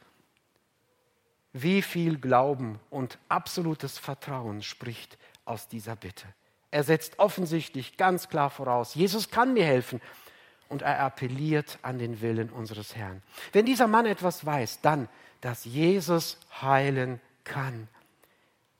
[1.57, 6.27] wie viel Glauben und absolutes Vertrauen spricht aus dieser Bitte.
[6.69, 10.01] Er setzt offensichtlich ganz klar voraus, Jesus kann mir helfen
[10.67, 13.23] und er appelliert an den Willen unseres Herrn.
[13.53, 15.07] Wenn dieser Mann etwas weiß, dann,
[15.39, 17.87] dass Jesus heilen kann.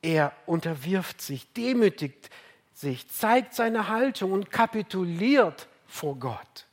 [0.06, 2.30] Er unterwirft sich, demütigt
[2.74, 6.68] sich, zeigt seine Haltung und kapituliert vor Gott.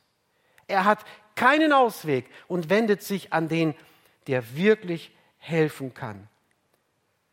[0.67, 3.73] Er hat keinen Ausweg und wendet sich an den,
[4.27, 6.27] der wirklich helfen kann.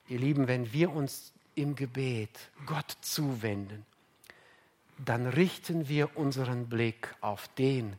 [0.09, 2.31] Ihr Lieben, wenn wir uns im Gebet
[2.65, 3.85] Gott zuwenden,
[4.97, 7.99] dann richten wir unseren Blick auf den,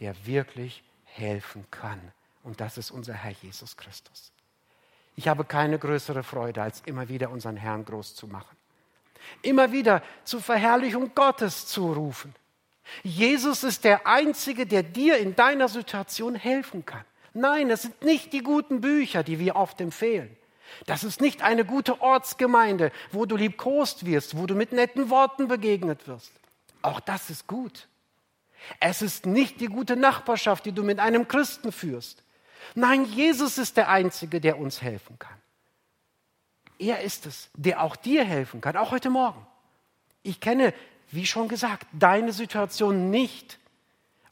[0.00, 2.00] der wirklich helfen kann.
[2.42, 4.32] Und das ist unser Herr Jesus Christus.
[5.16, 8.56] Ich habe keine größere Freude, als immer wieder unseren Herrn groß zu machen.
[9.42, 12.34] immer wieder zur Verherrlichung Gottes zu rufen.
[13.02, 17.04] Jesus ist der Einzige, der dir in deiner Situation helfen kann.
[17.34, 20.36] Nein, es sind nicht die guten Bücher, die wir oft empfehlen.
[20.86, 25.48] Das ist nicht eine gute Ortsgemeinde, wo du liebkost wirst, wo du mit netten Worten
[25.48, 26.32] begegnet wirst.
[26.82, 27.88] Auch das ist gut.
[28.80, 32.22] Es ist nicht die gute Nachbarschaft, die du mit einem Christen führst.
[32.74, 35.36] Nein, Jesus ist der Einzige, der uns helfen kann.
[36.78, 39.46] Er ist es, der auch dir helfen kann, auch heute Morgen.
[40.22, 40.74] Ich kenne,
[41.10, 43.58] wie schon gesagt, deine Situation nicht.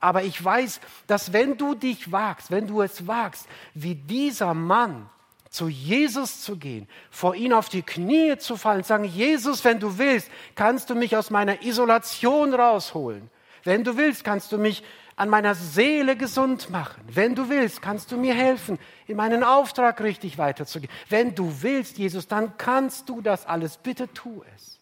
[0.01, 5.09] Aber ich weiß, dass wenn du dich wagst, wenn du es wagst, wie dieser Mann
[5.49, 9.97] zu Jesus zu gehen, vor ihn auf die Knie zu fallen, sagen, Jesus, wenn du
[9.97, 13.31] willst, kannst du mich aus meiner Isolation rausholen.
[13.63, 14.83] Wenn du willst, kannst du mich
[15.17, 17.03] an meiner Seele gesund machen.
[17.09, 20.93] Wenn du willst, kannst du mir helfen, in meinen Auftrag richtig weiterzugehen.
[21.09, 23.77] Wenn du willst, Jesus, dann kannst du das alles.
[23.77, 24.81] Bitte tu es.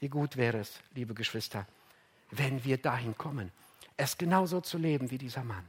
[0.00, 1.66] Wie gut wäre es, liebe Geschwister,
[2.30, 3.50] wenn wir dahin kommen,
[3.96, 5.64] es genauso zu leben wie dieser Mann.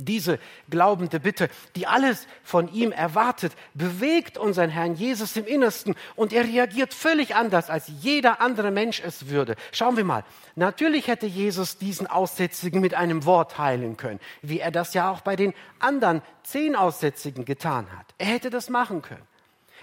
[0.00, 0.38] Diese
[0.70, 6.44] glaubende Bitte, die alles von ihm erwartet, bewegt unseren Herrn Jesus im Innersten und er
[6.44, 9.56] reagiert völlig anders, als jeder andere Mensch es würde.
[9.72, 10.24] Schauen wir mal.
[10.54, 15.20] Natürlich hätte Jesus diesen Aussätzigen mit einem Wort heilen können, wie er das ja auch
[15.20, 18.06] bei den anderen zehn Aussätzigen getan hat.
[18.18, 19.26] Er hätte das machen können.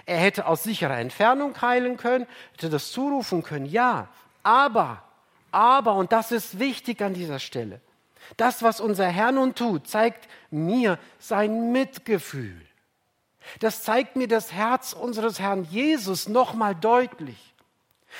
[0.06, 4.08] Er hätte aus sicherer Entfernung heilen können, hätte das zurufen können, ja.
[4.42, 5.02] Aber,
[5.50, 7.80] aber, und das ist wichtig an dieser Stelle,
[8.36, 12.60] das, was unser Herr nun tut, zeigt mir sein Mitgefühl.
[13.60, 17.54] Das zeigt mir das Herz unseres Herrn Jesus nochmal deutlich.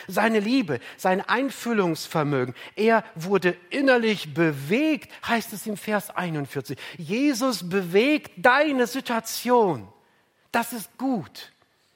[0.08, 2.54] Seine Liebe, sein Einfühlungsvermögen.
[2.74, 6.78] Er wurde innerlich bewegt, heißt es im Vers 41.
[6.98, 9.88] Jesus bewegt deine Situation.
[10.52, 11.52] Das ist gut.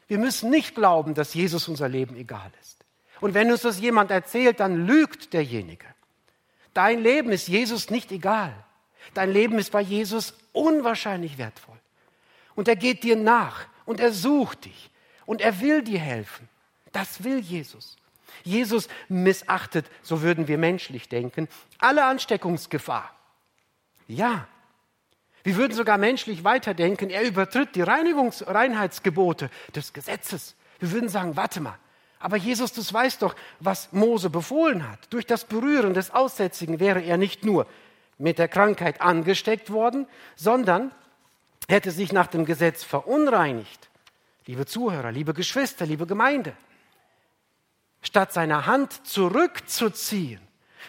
[0.09, 2.85] Wir müssen nicht glauben, dass Jesus unser Leben egal ist.
[3.20, 5.87] Und wenn uns das jemand erzählt, dann lügt derjenige.
[6.74, 8.54] Dein Leben ist Jesus nicht egal.
[9.14, 11.78] Dein Leben ist bei Jesus unwahrscheinlich wertvoll.
[12.54, 14.90] Und er geht dir nach und er sucht dich
[15.26, 16.48] und er will dir helfen.
[16.92, 17.96] Das will Jesus.
[18.44, 23.14] Jesus missachtet, so würden wir menschlich denken, alle Ansteckungsgefahr.
[24.06, 24.46] Ja,
[25.42, 30.54] wir würden sogar menschlich weiterdenken, er übertritt die Reinigungs Reinheitsgebote des Gesetzes.
[30.78, 31.78] Wir würden sagen, warte mal,
[32.20, 34.98] aber Jesus, du weißt doch, was Mose befohlen hat.
[35.09, 37.66] Durch das Berühren des Aussätzigen wäre er nicht nur
[38.18, 40.06] mit der Krankheit angesteckt worden,
[40.37, 40.92] sondern
[41.66, 43.88] hätte sich nach dem Gesetz verunreinigt.
[44.44, 46.52] Liebe Zuhörer, liebe Geschwister, liebe Gemeinde,
[48.02, 50.40] statt seine Hand zurückzuziehen,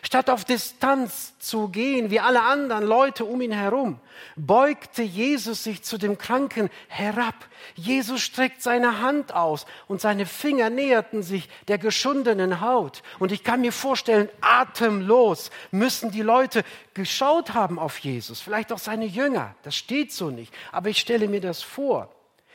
[0.04, 4.00] Statt auf Distanz zu gehen, wie alle anderen Leute um ihn herum,
[4.36, 7.36] beugte Jesus sich zu dem Kranken herab.
[7.76, 13.04] Jesus streckt seine Hand aus und seine Finger näherten sich der geschundenen Haut.
[13.20, 18.80] Und ich kann mir vorstellen, atemlos müssen die Leute geschaut haben auf Jesus, vielleicht auch
[18.80, 19.56] seine Jünger.
[19.64, 22.10] Das steht so nicht, aber ich stelle mir das vor.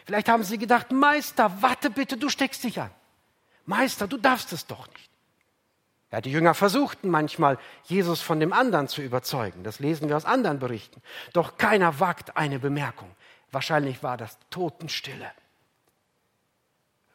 [0.04, 2.90] Vielleicht haben sie gedacht, Meister, warte bitte, du steckst dich an.
[3.66, 5.10] Meister, du darfst es doch nicht.
[6.12, 9.64] Ja, die Jünger versuchten manchmal, Jesus von dem anderen zu überzeugen.
[9.64, 11.02] Das lesen wir aus anderen Berichten.
[11.32, 13.10] Doch keiner wagt eine Bemerkung.
[13.50, 15.30] Wahrscheinlich war das Totenstille.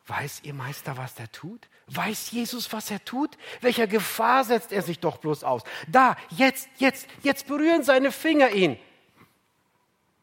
[0.08, 1.70] Weiß ihr Meister, was er tut?
[1.88, 3.38] Weiß Jesus, was er tut?
[3.62, 5.64] Welcher Gefahr setzt er sich doch bloß aus?
[5.88, 8.78] Da, jetzt, jetzt, jetzt berühren seine Finger ihn.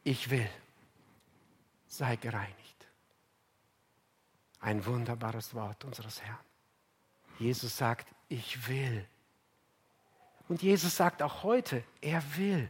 [0.04, 0.48] Ich will,
[1.87, 2.54] sei gereinigt.
[4.61, 6.38] Ein wunderbares Wort unseres Herrn.
[7.38, 9.05] Jesus sagt, ich will.
[10.49, 12.69] Und Jesus sagt auch heute, er will.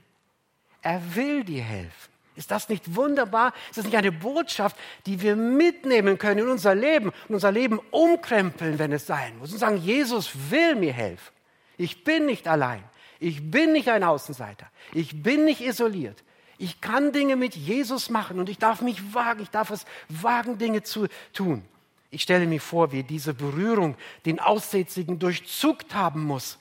[0.82, 2.12] Er will dir helfen.
[2.34, 3.52] Ist das nicht wunderbar?
[3.68, 7.80] Ist das nicht eine Botschaft, die wir mitnehmen können in unser Leben und unser Leben
[7.90, 11.32] umkrempeln, wenn es sein muss und sagen, Jesus will mir helfen.
[11.76, 12.84] Ich bin nicht allein.
[13.18, 14.68] Ich bin nicht ein Außenseiter.
[14.92, 16.22] Ich bin nicht isoliert.
[16.58, 19.42] Ich kann Dinge mit Jesus machen und ich darf mich wagen.
[19.42, 21.64] Ich darf es wagen, Dinge zu tun.
[22.10, 26.58] Ich stelle mir vor, wie diese Berührung den Aussätzigen durchzuckt haben muss.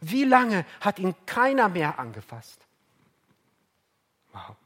[0.00, 2.60] Wie lange hat ihn keiner mehr angefasst?
[4.32, 4.56] Wow.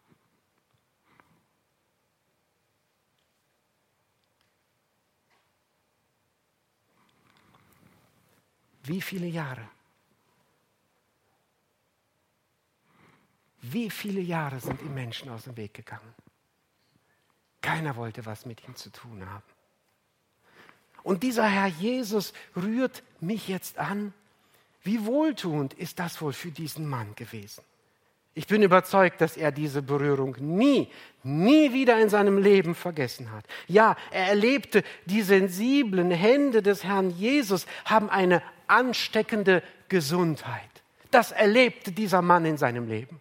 [8.82, 9.68] Wie viele Jahre?
[13.62, 16.14] Wie viele Jahre sind ihm Menschen aus dem Weg gegangen?
[17.60, 19.49] Keiner wollte was mit ihm zu tun haben.
[21.10, 24.14] Und dieser Herr Jesus rührt mich jetzt an.
[24.84, 27.64] Wie wohltuend ist das wohl für diesen Mann gewesen?
[28.34, 30.86] Ich bin überzeugt, dass er diese Berührung nie,
[31.24, 33.44] nie wieder in seinem Leben vergessen hat.
[33.66, 40.70] Ja, er erlebte, die sensiblen Hände des Herrn Jesus haben eine ansteckende Gesundheit.
[41.10, 43.20] Das erlebte dieser Mann in seinem Leben.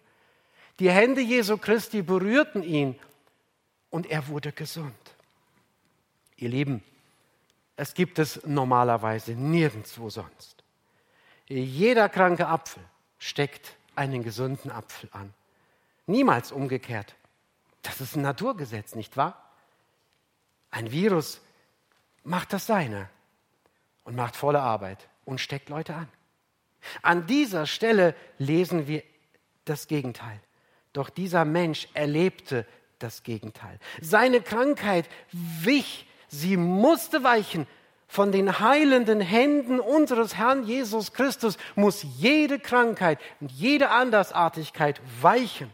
[0.78, 2.94] Die Hände Jesu Christi berührten ihn
[3.90, 4.94] und er wurde gesund.
[6.36, 6.84] Ihr Lieben,
[7.80, 10.62] es gibt es normalerweise nirgendwo sonst.
[11.48, 12.82] Jeder kranke Apfel
[13.18, 15.32] steckt einen gesunden Apfel an.
[16.06, 17.14] Niemals umgekehrt.
[17.80, 19.50] Das ist ein Naturgesetz, nicht wahr?
[20.70, 21.40] Ein Virus
[22.22, 23.08] macht das seine
[24.04, 26.08] und macht volle Arbeit und steckt Leute an.
[27.00, 29.02] An dieser Stelle lesen wir
[29.64, 30.38] das Gegenteil.
[30.92, 32.66] Doch dieser Mensch erlebte
[32.98, 33.78] das Gegenteil.
[34.02, 37.66] Seine Krankheit wich, sie musste weichen.
[38.08, 45.70] Von den heilenden Händen unseres Herrn Jesus Christus muss jede Krankheit und jede Andersartigkeit weichen.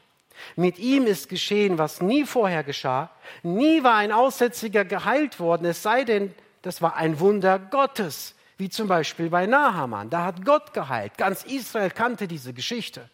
[0.55, 3.11] Mit ihm ist geschehen, was nie vorher geschah.
[3.43, 8.69] Nie war ein Aussätziger geheilt worden, es sei denn, das war ein Wunder Gottes, wie
[8.69, 10.11] zum Beispiel bei Nahaman.
[10.11, 11.17] Da hat Gott geheilt.
[11.17, 13.09] Ganz Israel kannte diese Geschichte.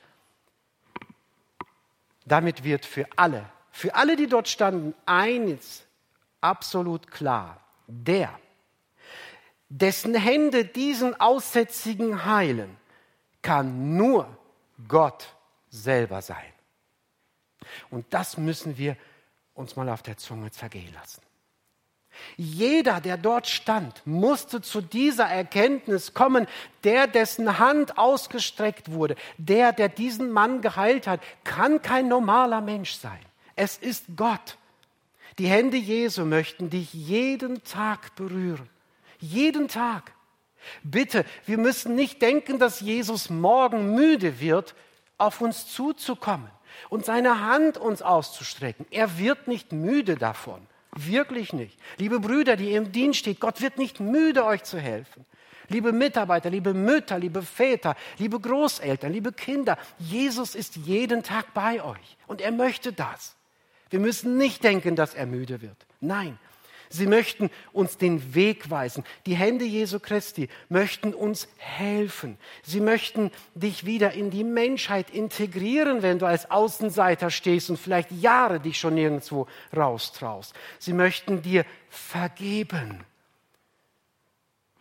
[2.25, 5.85] Damit wird für alle, für alle, die dort standen, eines
[6.43, 7.61] absolut klar.
[7.87, 8.39] Der,
[9.69, 12.77] dessen Hände diesen Aussätzigen heilen,
[13.41, 14.29] kann nur
[14.89, 15.35] Gott
[15.69, 16.53] selber sein.
[17.91, 18.97] Und das müssen wir
[19.55, 21.23] uns mal auf der Zunge zergehen lassen.
[22.37, 26.47] Jeder, der dort stand, musste zu dieser Erkenntnis kommen,
[26.85, 32.93] der, dessen Hand ausgestreckt wurde, der, der diesen Mann geheilt hat, kann kein normaler Mensch
[32.93, 33.21] sein.
[33.57, 34.59] Es ist Gott.
[35.39, 38.69] Die Hände Jesu möchten dich jeden Tag berühren.
[39.19, 40.13] Jeden Tag.
[40.83, 44.75] Bitte, wir müssen nicht denken, dass Jesus morgen müde wird,
[45.19, 46.51] auf uns zuzukommen
[46.89, 48.87] und seine Hand uns auszustrecken.
[48.91, 50.67] Er wird nicht müde davon.
[50.95, 51.79] Wirklich nicht.
[51.97, 55.25] Liebe Brüder, die im Dienst steht, Gott wird nicht müde, euch zu helfen.
[55.69, 61.83] Liebe Mitarbeiter, liebe Mütter, liebe Väter, liebe Großeltern, liebe Kinder, Jesus ist jeden Tag bei
[61.83, 63.37] euch und er möchte das.
[63.93, 65.77] Wir müssen nicht denken, dass er müde wird.
[66.01, 66.39] Nein,
[66.89, 69.05] Sie möchten uns den Weg weisen.
[69.25, 72.39] Die Hände Jesu Christi möchten uns helfen.
[72.63, 78.11] Sie möchten dich wieder in die Menschheit integrieren, wenn du als Außenseiter stehst und vielleicht
[78.13, 80.55] Jahre dich schon nirgendwo raustraust.
[80.79, 83.05] Sie möchten dir vergeben.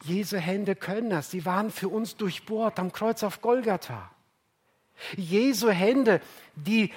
[0.03, 1.31] Jesu Hände können das.
[1.31, 4.11] Sie waren für uns durchbohrt am Kreuz auf Golgatha.
[5.15, 6.21] Jesu Hände,
[6.55, 6.91] die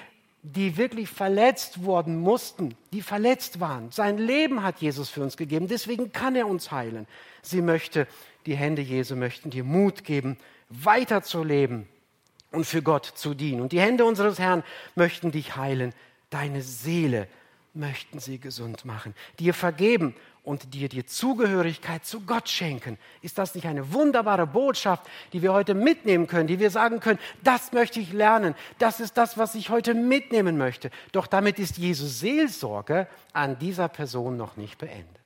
[0.53, 3.91] die wirklich verletzt worden mussten, die verletzt waren.
[3.91, 7.07] Sein Leben hat Jesus für uns gegeben, deswegen kann er uns heilen.
[7.41, 8.07] Sie möchte,
[8.45, 10.37] die Hände Jesu möchten dir Mut geben,
[10.69, 11.87] weiterzuleben
[12.51, 13.61] und für Gott zu dienen.
[13.61, 15.93] Und die Hände unseres Herrn möchten dich heilen,
[16.29, 17.27] deine Seele
[17.73, 22.97] möchten sie gesund machen, dir vergeben und dir die Zugehörigkeit zu Gott schenken.
[23.21, 25.03] Ist das nicht eine wunderbare Botschaft,
[25.33, 29.17] die wir heute mitnehmen können, die wir sagen können, das möchte ich lernen, das ist
[29.17, 30.91] das, was ich heute mitnehmen möchte.
[31.11, 35.25] Doch damit ist Jesus Seelsorge an dieser Person noch nicht beendet.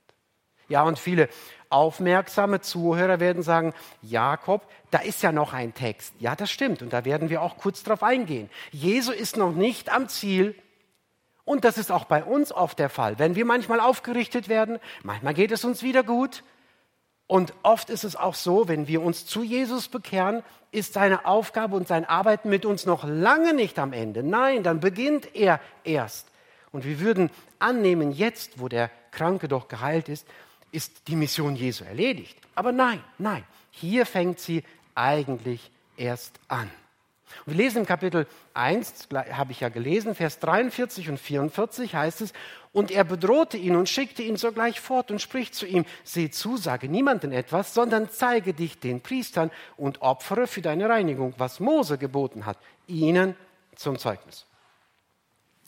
[0.68, 1.28] Ja, und viele
[1.68, 6.14] aufmerksame Zuhörer werden sagen, Jakob, da ist ja noch ein Text.
[6.20, 8.48] Ja, das stimmt und da werden wir auch kurz drauf eingehen.
[8.70, 10.54] Jesus ist noch nicht am Ziel,
[11.44, 13.18] und das ist auch bei uns oft der Fall.
[13.18, 16.44] Wenn wir manchmal aufgerichtet werden, manchmal geht es uns wieder gut.
[17.26, 21.76] Und oft ist es auch so, wenn wir uns zu Jesus bekehren, ist seine Aufgabe
[21.76, 24.22] und sein Arbeiten mit uns noch lange nicht am Ende.
[24.22, 26.26] Nein, dann beginnt er erst.
[26.72, 30.26] Und wir würden annehmen, jetzt, wo der Kranke doch geheilt ist,
[30.72, 32.36] ist die Mission Jesu erledigt.
[32.54, 34.62] Aber nein, nein, hier fängt sie
[34.94, 36.70] eigentlich erst an.
[37.46, 42.32] Wir lesen im Kapitel 1, habe ich ja gelesen, Vers 43 und 44 heißt es,
[42.72, 46.56] und er bedrohte ihn und schickte ihn sogleich fort und spricht zu ihm, seh zu,
[46.56, 51.98] sage niemandem etwas, sondern zeige dich den Priestern und opfere für deine Reinigung, was Mose
[51.98, 53.34] geboten hat, ihnen
[53.74, 54.46] zum Zeugnis.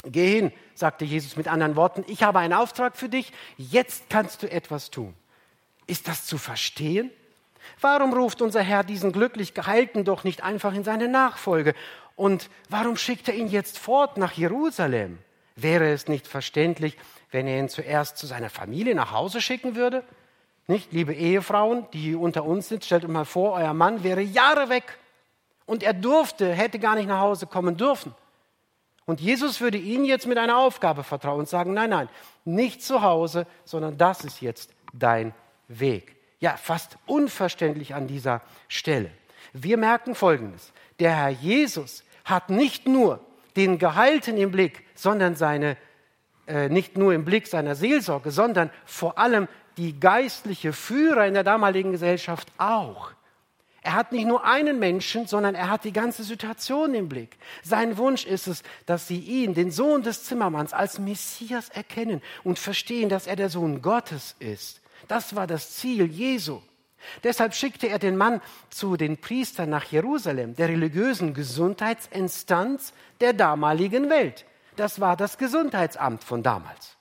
[0.04, 4.42] Geh hin, sagte Jesus mit anderen Worten, ich habe einen Auftrag für dich, jetzt kannst
[4.42, 5.14] du etwas tun.
[5.86, 7.10] Ist das zu verstehen?
[7.82, 11.74] Warum ruft unser Herr diesen glücklich Geheilten doch nicht einfach in seine Nachfolge?
[12.14, 15.18] Und warum schickt er ihn jetzt fort nach Jerusalem?
[15.56, 16.96] Wäre es nicht verständlich,
[17.32, 20.04] wenn er ihn zuerst zu seiner Familie nach Hause schicken würde?
[20.68, 24.68] Nicht, liebe Ehefrauen, die unter uns sind, stellt euch mal vor, euer Mann wäre Jahre
[24.68, 24.96] weg
[25.66, 28.14] und er durfte, hätte gar nicht nach Hause kommen dürfen.
[29.06, 32.08] Und Jesus würde ihn jetzt mit einer Aufgabe vertrauen und sagen, nein, nein,
[32.44, 35.34] nicht zu Hause, sondern das ist jetzt dein
[35.66, 39.10] Weg ja fast unverständlich an dieser Stelle.
[39.52, 40.72] Wir merken Folgendes.
[40.98, 43.24] Der Herr Jesus hat nicht nur
[43.56, 45.76] den Geheilten im Blick, sondern seine,
[46.46, 51.44] äh, nicht nur im Blick seiner Seelsorge, sondern vor allem die geistliche Führer in der
[51.44, 53.12] damaligen Gesellschaft auch.
[53.80, 57.36] Er hat nicht nur einen Menschen, sondern er hat die ganze Situation im Blick.
[57.62, 62.58] Sein Wunsch ist es, dass sie ihn, den Sohn des Zimmermanns, als Messias erkennen und
[62.58, 64.81] verstehen, dass er der Sohn Gottes ist.
[65.08, 66.60] Das war das Ziel Jesu.
[67.24, 68.40] Deshalb schickte er den Mann
[68.70, 74.44] zu den Priestern nach Jerusalem, der religiösen Gesundheitsinstanz der damaligen Welt.
[74.76, 76.96] Das war das Gesundheitsamt von damals.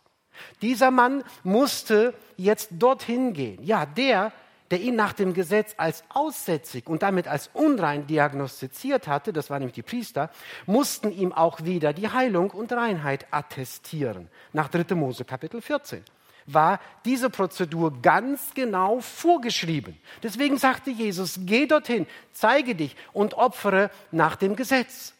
[0.62, 3.64] Dieser Mann musste jetzt dorthin gehen.
[3.64, 4.32] Ja, der,
[4.72, 9.60] der ihn nach dem Gesetz als aussätzig und damit als unrein diagnostiziert hatte, das waren
[9.60, 10.32] nämlich die Priester,
[10.66, 14.30] mussten ihm auch wieder die Heilung und Reinheit attestieren.
[14.54, 14.95] Nach 3.
[14.95, 16.04] Mose Kapitel 14
[16.46, 19.98] war diese Prozedur ganz genau vorgeschrieben.
[20.24, 25.14] Deswegen sagte Jesus, geh dorthin, zeige dich und opfere nach dem Gesetz.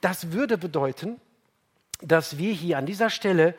[0.00, 1.20] Das würde bedeuten,
[2.00, 3.54] dass wir hier an dieser Stelle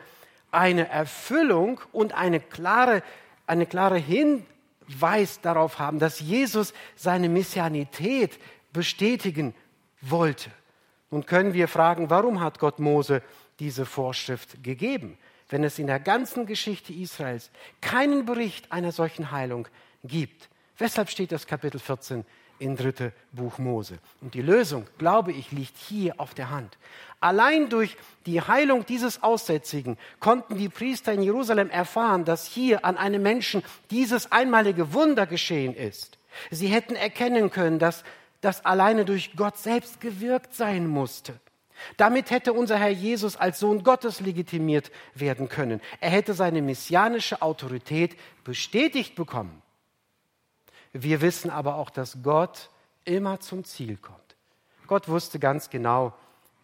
[0.50, 3.02] eine Erfüllung und eine klare,
[3.46, 4.46] eine klare Hin
[4.90, 8.38] Hinweis darauf haben, dass Jesus seine Messianität
[8.72, 9.54] bestätigen
[10.00, 10.50] wollte.
[11.10, 13.22] Nun können wir fragen, warum hat Gott Mose
[13.58, 15.18] diese Vorschrift gegeben,
[15.50, 19.68] wenn es in der ganzen Geschichte Israels keinen Bericht einer solchen Heilung
[20.02, 20.48] gibt?
[20.78, 22.24] Weshalb steht das Kapitel 14
[22.60, 23.98] in dritte Buch Mose.
[24.20, 26.78] Und die Lösung, glaube ich, liegt hier auf der Hand.
[27.18, 27.96] Allein durch
[28.26, 33.62] die Heilung dieses Aussätzigen konnten die Priester in Jerusalem erfahren, dass hier an einem Menschen
[33.90, 36.18] dieses einmalige Wunder geschehen ist.
[36.50, 38.04] Sie hätten erkennen können, dass
[38.40, 41.34] das alleine durch Gott selbst gewirkt sein musste.
[41.96, 45.80] Damit hätte unser Herr Jesus als Sohn Gottes legitimiert werden können.
[46.00, 49.62] Er hätte seine messianische Autorität bestätigt bekommen.
[50.92, 52.70] Wir wissen aber auch, dass Gott
[53.04, 54.18] immer zum Ziel kommt.
[54.86, 56.12] Gott wusste ganz genau,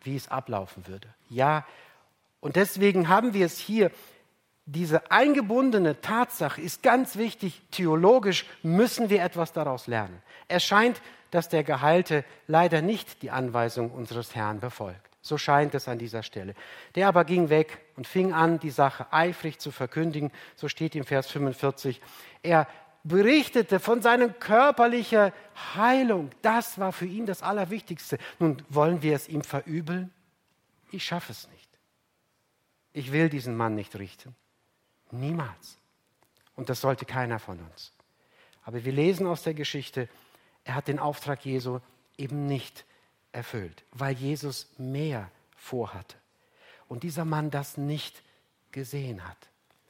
[0.03, 1.09] wie es ablaufen würde.
[1.29, 1.65] Ja,
[2.41, 3.91] und deswegen haben wir es hier.
[4.67, 7.63] Diese eingebundene Tatsache ist ganz wichtig.
[7.71, 10.21] Theologisch müssen wir etwas daraus lernen.
[10.49, 11.01] Es scheint,
[11.31, 15.01] dass der Geheilte leider nicht die Anweisung unseres Herrn befolgt.
[15.23, 16.55] So scheint es an dieser Stelle.
[16.95, 20.31] Der aber ging weg und fing an, die Sache eifrig zu verkündigen.
[20.55, 22.01] So steht im Vers 45.
[22.43, 22.69] Er
[23.03, 25.33] berichtete von seiner körperlichen
[25.75, 26.31] Heilung.
[26.43, 28.19] Das war für ihn das Allerwichtigste.
[28.39, 30.13] Nun wollen wir es ihm verübeln?
[30.93, 31.69] Ich schaffe es nicht.
[32.93, 34.35] Ich will diesen Mann nicht richten.
[35.11, 35.79] Niemals.
[36.55, 37.93] Und das sollte keiner von uns.
[38.65, 40.09] Aber wir lesen aus der Geschichte,
[40.67, 41.79] er hat den Auftrag Jesu
[42.19, 42.85] eben nicht
[43.31, 46.17] erfüllt, weil Jesus mehr vorhatte.
[46.89, 48.21] Und dieser Mann das nicht
[48.73, 49.37] gesehen hat.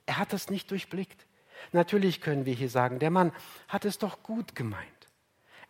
[0.04, 1.26] Er hat es nicht durchblickt.
[1.72, 3.32] Natürlich können wir hier sagen, der Mann
[3.68, 4.84] hat es doch gut gemeint.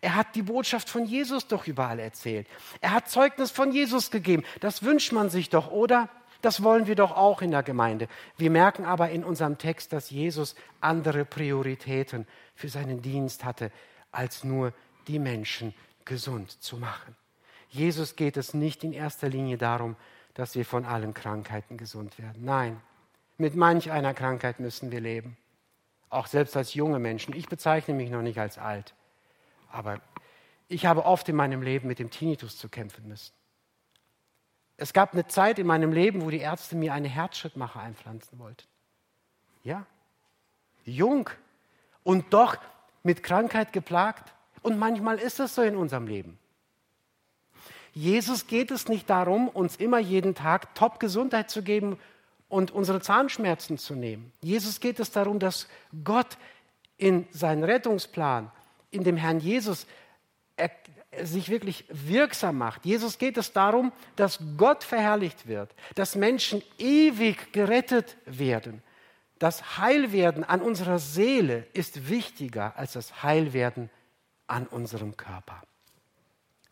[0.01, 2.49] Er hat die Botschaft von Jesus doch überall erzählt.
[2.81, 4.43] Er hat Zeugnis von Jesus gegeben.
[4.59, 6.09] Das wünscht man sich doch, oder?
[6.43, 8.09] Das wollen wir doch auch in der Gemeinde.
[8.37, 12.27] Wir merken aber in unserem Text, dass Jesus andere Prioritäten
[12.57, 13.71] für seinen Dienst hatte,
[14.11, 14.73] als nur
[15.09, 17.17] die Menschen gesund zu machen.
[17.69, 19.97] Jesus geht es nicht in erster Linie darum,
[20.35, 22.45] dass wir von allen Krankheiten gesund werden.
[22.45, 22.81] Nein,
[23.39, 25.37] mit manch einer Krankheit müssen wir leben
[26.17, 27.35] auch selbst als junge Menschen.
[27.35, 28.95] Ich bezeichne mich noch nicht als alt,
[29.71, 30.01] aber
[30.69, 33.33] ich habe oft in meinem Leben mit dem Tinnitus zu kämpfen müssen.
[34.77, 38.67] Es gab eine Zeit in meinem Leben, wo die Ärzte mir eine Herzschrittmacher einpflanzen wollten.
[39.63, 39.87] Ja,
[40.85, 41.31] jung
[42.03, 42.57] und doch
[43.03, 44.33] mit Krankheit geplagt.
[44.67, 46.41] Und manchmal ist es so in unserem Leben.
[47.93, 51.97] Jesus geht es nicht darum, uns immer jeden Tag Top-Gesundheit zu geben
[52.49, 54.33] und unsere Zahnschmerzen zu nehmen.
[54.43, 55.69] Jesus geht es darum, dass
[56.03, 56.37] Gott
[56.97, 58.51] in seinen Rettungsplan,
[58.91, 59.87] in dem Herrn Jesus,
[60.57, 60.73] er,
[61.23, 62.85] sich wirklich wirksam macht.
[62.85, 68.83] Jesus geht es darum, dass Gott verherrlicht wird, dass Menschen ewig gerettet werden.
[69.39, 73.91] Das Heilwerden an unserer Seele ist wichtiger als das Heilwerden
[74.47, 75.63] an unserem Körper.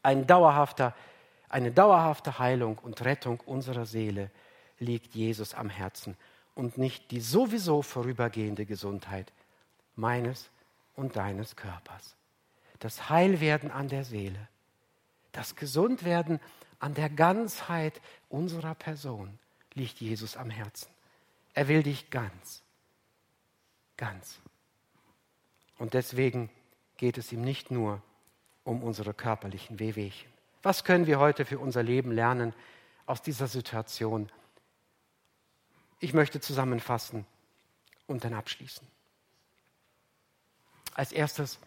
[0.02, 0.94] Ein dauerhafter,
[1.48, 4.30] eine dauerhafte Heilung und Rettung unserer Seele
[4.78, 6.16] liegt Jesus am Herzen
[6.54, 9.32] und nicht die sowieso vorübergehende Gesundheit
[9.96, 10.50] meines
[10.94, 12.16] und deines Körpers.
[12.78, 14.48] Das Heilwerden an der Seele,
[15.32, 16.40] das Gesundwerden
[16.78, 19.38] an der Ganzheit unserer Person
[19.72, 20.88] liegt Jesus am Herzen.
[21.54, 22.62] Er will dich ganz,
[23.96, 24.40] ganz.
[25.78, 26.50] Und deswegen
[26.96, 28.02] geht es ihm nicht nur
[28.64, 30.30] um unsere körperlichen Wehwehchen.
[30.62, 32.54] Was können wir heute für unser Leben lernen
[33.06, 34.30] aus dieser Situation?
[36.00, 37.26] Ich möchte zusammenfassen
[38.06, 38.86] und dann abschließen.
[40.94, 41.58] Als erstes,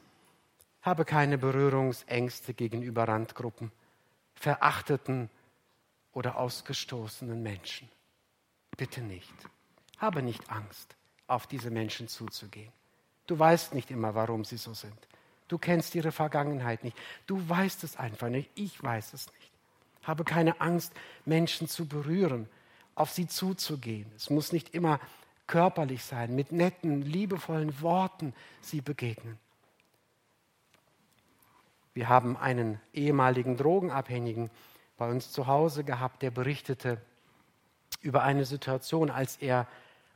[0.81, 3.71] habe keine Berührungsängste gegenüber Randgruppen,
[4.35, 5.29] verachteten
[6.13, 7.89] oder ausgestoßenen Menschen.
[8.77, 9.33] Bitte nicht.
[9.97, 10.95] Habe nicht Angst,
[11.27, 12.71] auf diese Menschen zuzugehen.
[13.25, 15.07] Du weißt nicht immer, warum sie so sind.
[15.47, 16.97] Du kennst ihre Vergangenheit nicht.
[17.25, 18.49] Du weißt es einfach nicht.
[18.55, 19.51] Ich weiß es nicht.
[20.03, 20.93] Habe keine Angst,
[21.25, 22.47] Menschen zu berühren,
[22.95, 24.11] auf sie zuzugehen.
[24.15, 24.99] Es muss nicht immer
[25.47, 29.37] körperlich sein, mit netten, liebevollen Worten sie begegnen.
[31.93, 34.51] Wir haben einen ehemaligen Drogenabhängigen
[34.97, 37.01] bei uns zu Hause gehabt, der berichtete
[38.01, 39.67] über eine Situation, als er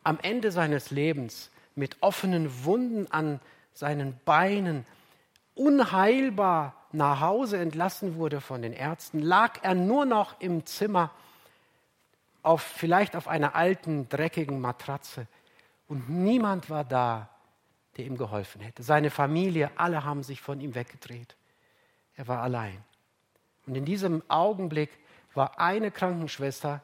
[0.03, 3.39] am Ende seines Lebens mit offenen Wunden an
[3.73, 4.85] seinen Beinen
[5.61, 11.11] unheilbar nach Hause entlassen wurde von den Ärzten, lag er nur noch im Zimmer,
[12.43, 15.27] auf, vielleicht auf einer alten, dreckigen Matratze.
[15.87, 17.29] Und niemand war da,
[17.97, 18.81] der ihm geholfen hätte.
[18.81, 21.35] Seine Familie, alle haben sich von ihm weggedreht.
[22.15, 22.83] Er war allein.
[23.67, 24.89] Und in diesem Augenblick
[25.33, 26.81] war eine Krankenschwester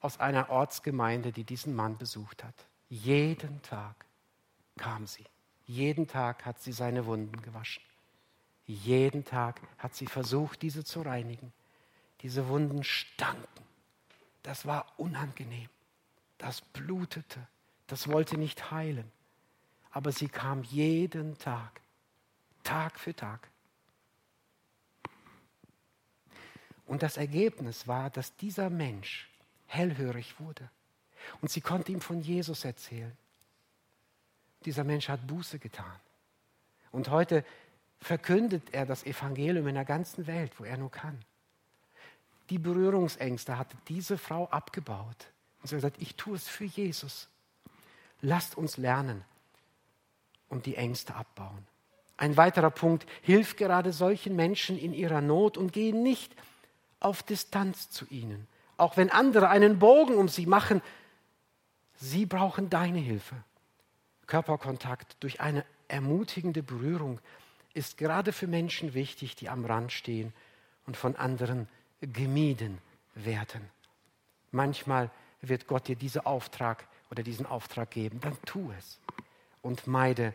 [0.00, 2.54] aus einer Ortsgemeinde, die diesen Mann besucht hat.
[2.88, 4.06] Jeden Tag
[4.76, 5.24] kam sie.
[5.64, 7.82] Jeden Tag hat sie seine Wunden gewaschen.
[8.72, 11.52] Jeden Tag hat sie versucht, diese zu reinigen.
[12.22, 13.64] Diese Wunden stanken.
[14.42, 15.68] Das war unangenehm.
[16.38, 17.46] Das blutete.
[17.86, 19.10] Das wollte nicht heilen.
[19.90, 21.82] Aber sie kam jeden Tag,
[22.64, 23.46] Tag für Tag.
[26.86, 29.28] Und das Ergebnis war, dass dieser Mensch
[29.66, 30.70] hellhörig wurde.
[31.42, 33.16] Und sie konnte ihm von Jesus erzählen.
[34.64, 36.00] Dieser Mensch hat Buße getan.
[36.90, 37.44] Und heute
[38.02, 41.18] verkündet er das Evangelium in der ganzen Welt, wo er nur kann.
[42.50, 45.28] Die Berührungsängste hatte diese Frau abgebaut.
[45.60, 47.28] Und sie hat gesagt, ich tue es für Jesus.
[48.20, 49.24] Lasst uns lernen
[50.48, 51.66] und die Ängste abbauen.
[52.16, 56.34] Ein weiterer Punkt, hilf gerade solchen Menschen in ihrer Not und geh nicht
[57.00, 58.46] auf Distanz zu ihnen.
[58.76, 60.82] Auch wenn andere einen Bogen um sie machen,
[61.96, 63.36] sie brauchen deine Hilfe.
[64.26, 67.20] Körperkontakt durch eine ermutigende Berührung
[67.74, 70.32] ist gerade für Menschen wichtig, die am Rand stehen
[70.86, 71.68] und von anderen
[72.00, 72.78] gemieden
[73.14, 73.62] werden.
[74.50, 75.10] Manchmal
[75.40, 78.98] wird Gott dir diesen Auftrag oder diesen Auftrag geben, dann tu es
[79.60, 80.34] und meide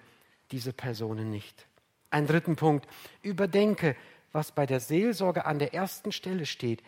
[0.52, 1.66] diese Personen nicht.
[2.10, 2.88] Ein dritten Punkt,
[3.22, 3.96] überdenke,
[4.32, 6.82] was bei der Seelsorge an der ersten Stelle steht,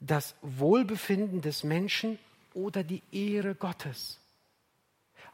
[0.00, 2.18] das Wohlbefinden des Menschen
[2.54, 4.18] oder die Ehre Gottes.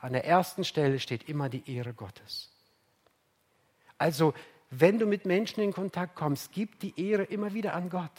[0.01, 2.51] An der ersten Stelle steht immer die Ehre Gottes.
[3.99, 4.35] Also
[4.71, 8.11] wenn du mit Menschen in Kontakt kommst, gib die Ehre immer wieder an Gott.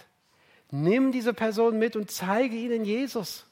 [0.72, 3.46] Nimm diese Person mit und zeige ihnen Jesus.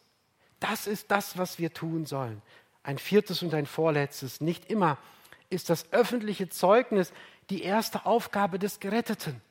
[0.59, 2.41] Das ist das, was wir tun sollen.
[2.83, 4.41] Ein viertes und ein vorletztes.
[4.41, 4.97] Nicht immer
[5.49, 7.11] ist das öffentliche Zeugnis
[7.49, 9.41] die erste Aufgabe des Geretteten.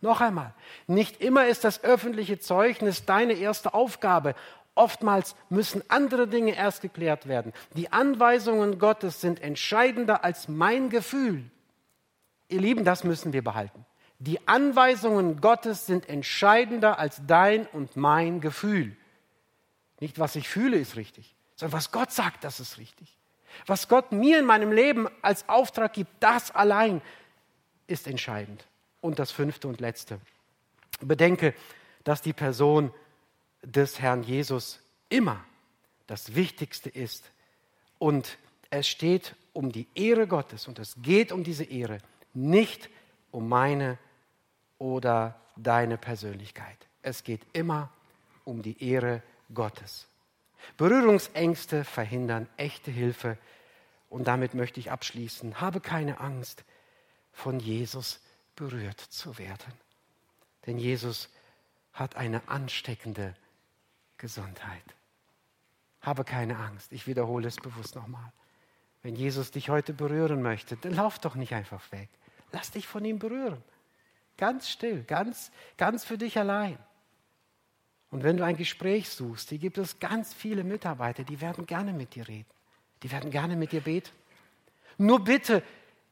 [0.00, 0.54] Noch einmal,
[0.86, 4.34] nicht immer ist das öffentliche Zeugnis deine erste Aufgabe.
[4.74, 7.52] Oftmals müssen andere Dinge erst geklärt werden.
[7.74, 11.44] Die Anweisungen Gottes sind entscheidender als mein Gefühl.
[12.50, 13.86] Ihr Lieben, das müssen wir behalten.
[14.18, 18.94] Die Anweisungen Gottes sind entscheidender als dein und mein Gefühl.
[20.00, 23.16] Nicht, was ich fühle, ist richtig, sondern was Gott sagt, das ist richtig.
[23.66, 27.00] Was Gott mir in meinem Leben als Auftrag gibt, das allein
[27.86, 28.66] ist entscheidend.
[29.00, 30.20] Und das fünfte und letzte.
[31.00, 31.54] Bedenke,
[32.04, 32.92] dass die Person
[33.62, 35.42] des Herrn Jesus immer
[36.06, 37.30] das Wichtigste ist.
[37.98, 38.36] Und
[38.68, 41.98] es steht um die Ehre Gottes und es geht um diese Ehre
[42.34, 42.88] nicht
[43.30, 43.98] um meine
[44.78, 46.78] oder deine Persönlichkeit.
[47.02, 47.90] Es geht immer
[48.44, 49.22] um die Ehre
[49.52, 50.06] Gottes.
[50.76, 53.38] Berührungsängste verhindern echte Hilfe.
[54.08, 55.60] Und damit möchte ich abschließen.
[55.60, 56.64] Habe keine Angst,
[57.32, 58.20] von Jesus
[58.56, 59.72] berührt zu werden.
[60.66, 61.28] Denn Jesus
[61.92, 63.34] hat eine ansteckende
[64.18, 64.82] Gesundheit.
[66.00, 66.92] Habe keine Angst.
[66.92, 68.32] Ich wiederhole es bewusst nochmal.
[69.02, 72.08] Wenn Jesus dich heute berühren möchte, dann lauf doch nicht einfach weg.
[72.52, 73.62] Lass dich von ihm berühren.
[74.36, 76.78] Ganz still, ganz, ganz für dich allein.
[78.10, 81.92] Und wenn du ein Gespräch suchst, hier gibt es ganz viele Mitarbeiter, die werden gerne
[81.92, 82.48] mit dir reden.
[83.02, 84.10] Die werden gerne mit dir beten.
[84.98, 85.62] Nur bitte,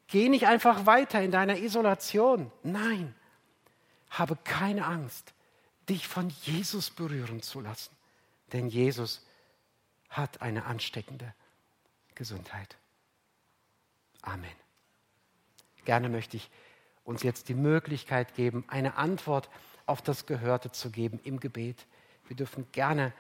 [0.06, 2.52] geh nicht einfach weiter in deiner Isolation.
[2.62, 3.14] Nein,
[4.10, 5.34] habe keine Angst,
[5.88, 7.94] dich von Jesus berühren zu lassen.
[8.52, 9.26] Denn Jesus
[10.08, 11.34] hat eine ansteckende
[12.14, 12.76] Gesundheit.
[14.22, 14.67] Amen.
[15.88, 16.50] Gerne möchte ich
[17.02, 19.48] uns jetzt die Möglichkeit geben, eine Antwort
[19.86, 21.86] auf das Gehörte zu geben im Gebet.
[22.26, 23.14] Wir dürfen gerne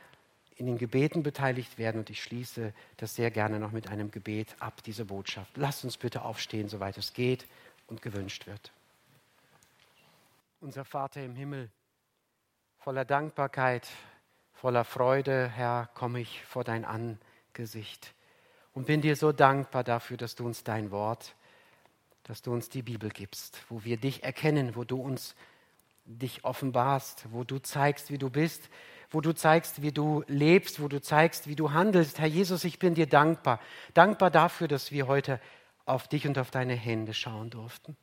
[0.56, 4.54] in den Gebeten beteiligt werden und ich schließe das sehr gerne noch mit einem Gebet
[4.58, 5.56] ab, diese Botschaft.
[5.56, 7.46] Lasst uns bitte aufstehen, soweit es geht
[7.86, 8.70] und gewünscht wird.
[10.60, 11.70] Unser Vater im Himmel,
[12.80, 13.88] voller Dankbarkeit,
[14.60, 18.12] Voller Freude, Herr, komme ich vor dein Angesicht
[18.74, 21.36] und bin dir so dankbar dafür, dass du uns dein Wort,
[22.28, 25.34] dass du uns die Bibel gibst, wo wir dich erkennen, wo du uns
[26.04, 28.68] dich offenbarst, wo du zeigst, wie du bist,
[29.10, 32.18] wo du zeigst, wie du lebst, wo du zeigst, wie du handelst.
[32.18, 33.60] Herr Jesus, ich bin dir dankbar.
[33.94, 35.40] Dankbar dafür, dass wir heute
[35.86, 37.96] auf dich und auf deine Hände schauen durften.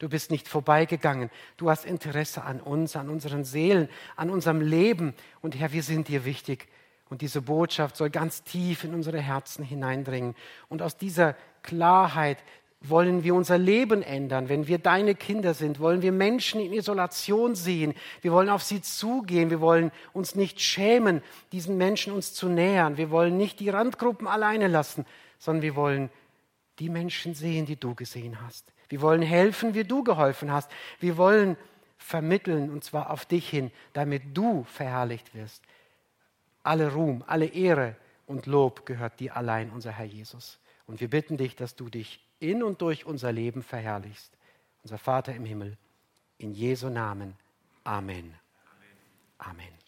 [0.00, 1.30] Du bist nicht vorbeigegangen.
[1.56, 5.14] Du hast Interesse an uns, an unseren Seelen, an unserem Leben.
[5.42, 6.66] Und Herr, wir sind dir wichtig.
[7.08, 10.34] Und diese Botschaft soll ganz tief in unsere Herzen hineindringen.
[10.68, 12.38] Und aus dieser Klarheit
[12.82, 14.48] wollen wir unser Leben ändern.
[14.48, 17.94] Wenn wir deine Kinder sind, wollen wir Menschen in Isolation sehen.
[18.22, 19.50] Wir wollen auf sie zugehen.
[19.50, 21.22] Wir wollen uns nicht schämen,
[21.52, 22.96] diesen Menschen uns zu nähern.
[22.96, 25.04] Wir wollen nicht die Randgruppen alleine lassen,
[25.38, 26.10] sondern wir wollen
[26.78, 28.72] die Menschen sehen, die du gesehen hast.
[28.88, 30.70] Wir wollen helfen, wie du geholfen hast.
[31.00, 31.56] Wir wollen
[31.98, 35.62] vermitteln, und zwar auf dich hin, damit du verherrlicht wirst.
[36.62, 37.94] Alle Ruhm, alle Ehre
[38.26, 40.58] und Lob gehört dir allein, unser Herr Jesus.
[40.86, 44.36] Und wir bitten dich, dass du dich in und durch unser Leben verherrlichst.
[44.82, 45.76] Unser Vater im Himmel,
[46.38, 47.36] in Jesu Namen.
[47.84, 48.34] Amen.
[49.38, 49.79] Amen.